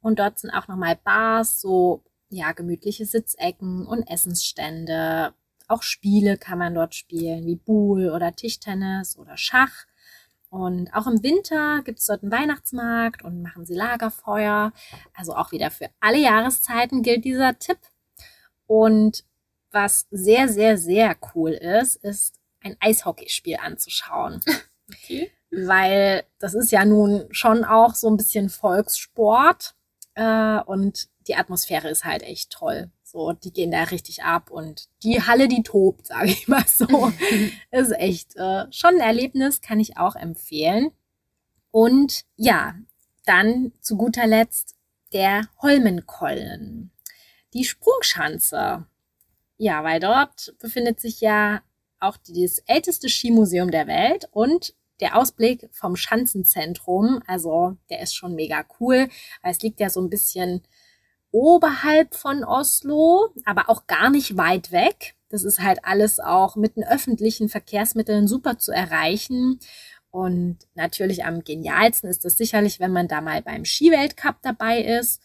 Und 0.00 0.18
dort 0.18 0.40
sind 0.40 0.50
auch 0.50 0.66
nochmal 0.66 0.96
Bars, 0.96 1.60
so 1.60 2.02
ja, 2.28 2.50
gemütliche 2.50 3.06
Sitzecken 3.06 3.86
und 3.86 4.02
Essensstände. 4.10 5.32
Auch 5.68 5.82
Spiele 5.84 6.38
kann 6.38 6.58
man 6.58 6.74
dort 6.74 6.96
spielen, 6.96 7.46
wie 7.46 7.54
Buhl 7.54 8.10
oder 8.10 8.34
Tischtennis 8.34 9.16
oder 9.16 9.36
Schach. 9.36 9.86
Und 10.50 10.92
auch 10.92 11.06
im 11.06 11.22
Winter 11.22 11.82
gibt 11.84 12.00
es 12.00 12.06
dort 12.06 12.24
einen 12.24 12.32
Weihnachtsmarkt 12.32 13.22
und 13.24 13.42
machen 13.42 13.64
sie 13.64 13.74
Lagerfeuer. 13.74 14.72
Also 15.14 15.36
auch 15.36 15.52
wieder 15.52 15.70
für 15.70 15.88
alle 16.00 16.18
Jahreszeiten 16.18 17.02
gilt 17.04 17.24
dieser 17.24 17.58
Tipp. 17.60 17.78
Und 18.72 19.24
was 19.70 20.06
sehr, 20.10 20.48
sehr, 20.48 20.78
sehr 20.78 21.14
cool 21.34 21.50
ist, 21.50 21.96
ist 21.96 22.36
ein 22.62 22.74
Eishockeyspiel 22.80 23.58
anzuschauen. 23.62 24.40
Okay. 25.04 25.30
Weil 25.50 26.24
das 26.38 26.52
ist 26.52 26.70
ja 26.70 26.84
nun 26.84 27.26
schon 27.30 27.64
auch 27.64 27.94
so 27.94 28.10
ein 28.10 28.18
bisschen 28.18 28.50
Volkssport. 28.50 29.74
Äh, 30.14 30.60
und 30.60 31.08
die 31.26 31.36
Atmosphäre 31.36 31.88
ist 31.88 32.04
halt 32.04 32.22
echt 32.22 32.50
toll. 32.50 32.90
So, 33.02 33.32
die 33.32 33.54
gehen 33.54 33.70
da 33.70 33.84
richtig 33.84 34.22
ab 34.22 34.50
und 34.50 34.90
die 35.02 35.22
Halle, 35.22 35.48
die 35.48 35.62
tobt, 35.62 36.06
sage 36.08 36.26
ich 36.26 36.46
mal 36.46 36.64
so. 36.66 37.10
ist 37.70 37.92
echt 37.92 38.36
äh, 38.36 38.66
schon 38.70 38.96
ein 38.96 39.00
Erlebnis, 39.00 39.62
kann 39.62 39.80
ich 39.80 39.96
auch 39.96 40.14
empfehlen. 40.14 40.90
Und 41.70 42.24
ja, 42.36 42.74
dann 43.24 43.72
zu 43.80 43.96
guter 43.96 44.26
Letzt 44.26 44.74
der 45.14 45.48
Holmenkollen. 45.62 46.92
Die 47.54 47.64
Sprungschanze. 47.64 48.86
Ja, 49.58 49.84
weil 49.84 50.00
dort 50.00 50.54
befindet 50.60 51.00
sich 51.00 51.20
ja 51.20 51.62
auch 52.00 52.16
das 52.16 52.58
älteste 52.66 53.08
Skimuseum 53.08 53.70
der 53.70 53.86
Welt 53.86 54.28
und 54.32 54.74
der 55.00 55.16
Ausblick 55.16 55.68
vom 55.72 55.96
Schanzenzentrum, 55.96 57.22
also 57.26 57.76
der 57.90 58.00
ist 58.00 58.14
schon 58.14 58.34
mega 58.34 58.64
cool, 58.80 59.08
weil 59.42 59.52
es 59.52 59.60
liegt 59.60 59.80
ja 59.80 59.90
so 59.90 60.00
ein 60.00 60.10
bisschen 60.10 60.62
oberhalb 61.32 62.14
von 62.14 62.44
Oslo, 62.44 63.30
aber 63.44 63.68
auch 63.68 63.86
gar 63.86 64.10
nicht 64.10 64.36
weit 64.36 64.70
weg. 64.70 65.16
Das 65.28 65.44
ist 65.44 65.60
halt 65.60 65.84
alles 65.84 66.20
auch 66.20 66.56
mit 66.56 66.76
den 66.76 66.84
öffentlichen 66.84 67.48
Verkehrsmitteln 67.48 68.28
super 68.28 68.58
zu 68.58 68.70
erreichen. 68.70 69.58
Und 70.10 70.58
natürlich 70.74 71.24
am 71.24 71.42
genialsten 71.42 72.08
ist 72.10 72.24
es 72.24 72.36
sicherlich, 72.36 72.80
wenn 72.80 72.92
man 72.92 73.08
da 73.08 73.22
mal 73.22 73.40
beim 73.42 73.64
Skiweltcup 73.64 74.36
dabei 74.42 74.82
ist. 74.82 75.22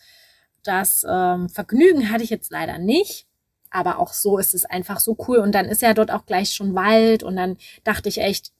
Das 0.67 1.05
ähm, 1.07 1.49
Vergnügen 1.49 2.11
hatte 2.11 2.23
ich 2.23 2.29
jetzt 2.29 2.51
leider 2.51 2.77
nicht. 2.77 3.25
Aber 3.69 3.99
auch 3.99 4.13
so 4.13 4.37
ist 4.37 4.53
es 4.53 4.65
einfach 4.65 4.99
so 4.99 5.17
cool. 5.27 5.37
Und 5.37 5.53
dann 5.53 5.65
ist 5.65 5.81
ja 5.81 5.93
dort 5.93 6.11
auch 6.11 6.25
gleich 6.25 6.53
schon 6.53 6.75
Wald. 6.75 7.23
Und 7.23 7.35
dann 7.35 7.57
dachte 7.83 8.09
ich 8.09 8.19
echt, 8.19 8.51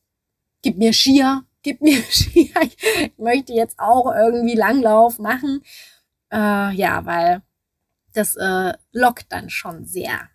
gib 0.62 0.78
mir 0.78 0.94
Skier, 0.94 1.44
gib 1.64 1.82
mir 1.82 2.02
Skier. 2.10 2.54
Ich 2.62 3.14
möchte 3.18 3.54
jetzt 3.54 3.80
auch 3.80 4.14
irgendwie 4.14 4.56
Langlauf 4.56 5.20
machen. 5.20 5.64
Äh, 6.32 6.74
ja, 6.74 7.06
weil 7.06 7.42
das 8.14 8.36
äh, 8.36 8.74
lockt 8.92 9.32
dann 9.32 9.50
schon 9.50 9.86
sehr. 9.86 10.30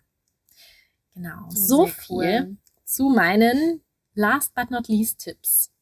Genau. 1.13 1.49
So 1.49 1.85
Sehr 1.85 1.95
viel 1.95 2.15
cool. 2.15 2.57
zu 2.85 3.09
meinen 3.09 3.81
Last 4.15 4.53
but 4.53 4.71
not 4.71 4.87
least 4.87 5.19
Tipps. 5.19 5.72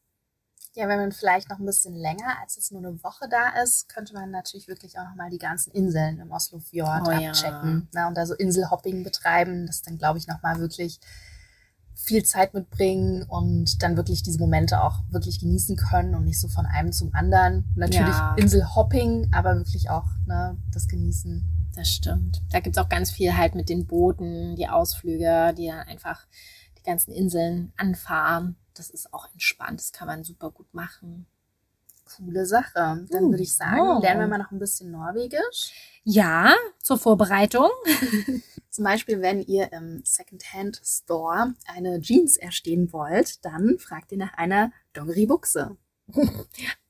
Ja, 0.74 0.88
wenn 0.88 0.98
man 0.98 1.12
vielleicht 1.12 1.50
noch 1.50 1.58
ein 1.58 1.66
bisschen 1.66 1.94
länger 1.94 2.40
als 2.40 2.56
es 2.56 2.70
nur 2.70 2.80
eine 2.80 3.02
Woche 3.04 3.28
da 3.28 3.62
ist, 3.62 3.88
könnte 3.90 4.14
man 4.14 4.30
natürlich 4.30 4.68
wirklich 4.68 4.98
auch 4.98 5.04
nochmal 5.04 5.28
die 5.28 5.38
ganzen 5.38 5.70
Inseln 5.72 6.18
im 6.18 6.30
Oslofjord 6.30 7.06
Oh 7.06 7.10
ja. 7.10 7.30
abchecken. 7.30 7.88
Ne, 7.92 8.06
und 8.08 8.16
da 8.16 8.24
so 8.24 8.34
Inselhopping 8.34 9.04
betreiben, 9.04 9.66
das 9.66 9.82
dann, 9.82 9.98
glaube 9.98 10.18
ich, 10.18 10.26
nochmal 10.26 10.58
wirklich 10.60 10.98
viel 11.94 12.24
Zeit 12.24 12.54
mitbringen 12.54 13.22
und 13.24 13.82
dann 13.82 13.96
wirklich 13.96 14.22
diese 14.22 14.38
Momente 14.38 14.82
auch 14.82 15.00
wirklich 15.10 15.40
genießen 15.40 15.76
können 15.76 16.14
und 16.14 16.24
nicht 16.24 16.40
so 16.40 16.48
von 16.48 16.64
einem 16.64 16.90
zum 16.92 17.14
anderen. 17.14 17.70
Natürlich 17.76 18.08
Ja. 18.08 18.34
Inselhopping, 18.36 19.28
aber 19.32 19.56
wirklich 19.56 19.90
auch 19.90 20.06
ne, 20.26 20.56
das 20.72 20.88
Genießen. 20.88 21.70
Das 21.74 21.88
stimmt. 21.88 22.42
Da 22.50 22.60
gibt's 22.60 22.78
auch 22.78 22.88
ganz 22.88 23.10
viel 23.10 23.36
halt 23.36 23.54
mit 23.54 23.68
den 23.68 23.86
Booten, 23.86 24.56
die 24.56 24.68
Ausflüge, 24.68 25.54
die 25.56 25.68
dann 25.68 25.86
einfach 25.86 26.26
die 26.78 26.82
ganzen 26.82 27.12
Inseln 27.12 27.72
anfahren. 27.76 28.56
Das 28.74 28.90
ist 28.90 29.12
auch 29.12 29.28
entspannt. 29.32 29.80
Das 29.80 29.92
kann 29.92 30.08
man 30.08 30.24
super 30.24 30.50
gut 30.50 30.72
machen. 30.74 31.26
Coole 32.04 32.46
Sache. 32.46 33.06
Dann 33.10 33.24
Uh, 33.24 33.30
würde 33.30 33.42
ich 33.42 33.54
sagen, 33.54 33.80
oh. 33.80 34.00
lernen 34.00 34.20
wir 34.20 34.26
mal 34.26 34.38
noch 34.38 34.50
ein 34.50 34.58
bisschen 34.58 34.90
Norwegisch. 34.90 35.72
Ja, 36.04 36.54
zur 36.82 36.98
Vorbereitung. 36.98 37.70
Zum 38.70 38.84
Beispiel, 38.84 39.20
wenn 39.20 39.42
ihr 39.42 39.72
im 39.72 40.02
Secondhand 40.04 40.80
Store 40.84 41.54
eine 41.66 42.00
Jeans 42.00 42.36
erstehen 42.36 42.92
wollt, 42.92 43.44
dann 43.44 43.78
fragt 43.78 44.12
ihr 44.12 44.18
nach 44.18 44.34
einer 44.34 44.72
Dongeri-Buchse. 44.94 45.76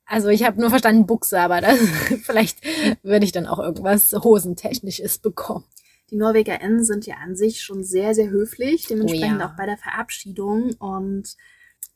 Also 0.06 0.28
ich 0.28 0.44
habe 0.44 0.60
nur 0.60 0.70
verstanden 0.70 1.06
Buchse, 1.06 1.40
aber 1.40 1.60
das, 1.60 1.78
vielleicht 2.22 2.58
würde 3.02 3.24
ich 3.24 3.32
dann 3.32 3.46
auch 3.46 3.58
irgendwas 3.58 4.12
Hosentechnisches 4.12 5.18
bekommen. 5.18 5.64
Die 6.10 6.16
NorwegerInnen 6.16 6.84
sind 6.84 7.06
ja 7.06 7.16
an 7.24 7.36
sich 7.36 7.62
schon 7.62 7.82
sehr, 7.82 8.14
sehr 8.14 8.28
höflich, 8.28 8.86
dementsprechend 8.86 9.38
Oh 9.38 9.40
ja. 9.40 9.50
auch 9.50 9.56
bei 9.56 9.64
der 9.64 9.78
Verabschiedung. 9.78 10.74
Und 10.74 11.36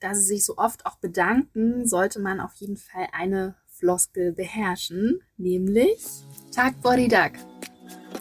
da 0.00 0.14
sie 0.14 0.22
sich 0.22 0.44
so 0.44 0.56
oft 0.56 0.86
auch 0.86 0.96
bedanken, 0.96 1.86
sollte 1.86 2.20
man 2.20 2.40
auf 2.40 2.54
jeden 2.56 2.76
Fall 2.76 3.06
eine 3.12 3.54
Floskel 3.68 4.32
beherrschen, 4.32 5.20
nämlich 5.36 6.04
Tag 6.54 6.80
Boridag. 6.82 7.32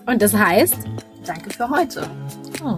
Und 0.05 0.21
das 0.21 0.33
heißt? 0.33 0.77
Danke 1.25 1.49
für 1.49 1.69
heute. 1.69 2.09
Oh, 2.63 2.77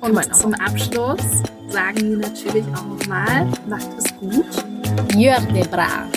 Und 0.00 0.34
zum 0.34 0.54
Abschluss 0.54 1.42
sagen 1.68 2.10
wir 2.10 2.16
natürlich 2.18 2.64
auch 2.68 2.86
nochmal, 2.86 3.46
macht 3.68 3.88
es 3.98 4.16
gut. 4.16 4.46
Jör 5.16 5.40
det 5.40 5.70
bra. 5.70 6.08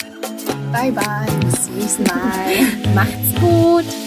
Bye 0.71 0.91
bye, 0.91 1.39
bis 1.45 1.65
zum 1.65 1.77
nächsten 1.77 2.03
Mal. 2.03 2.93
Macht's 2.95 3.39
gut. 3.39 4.06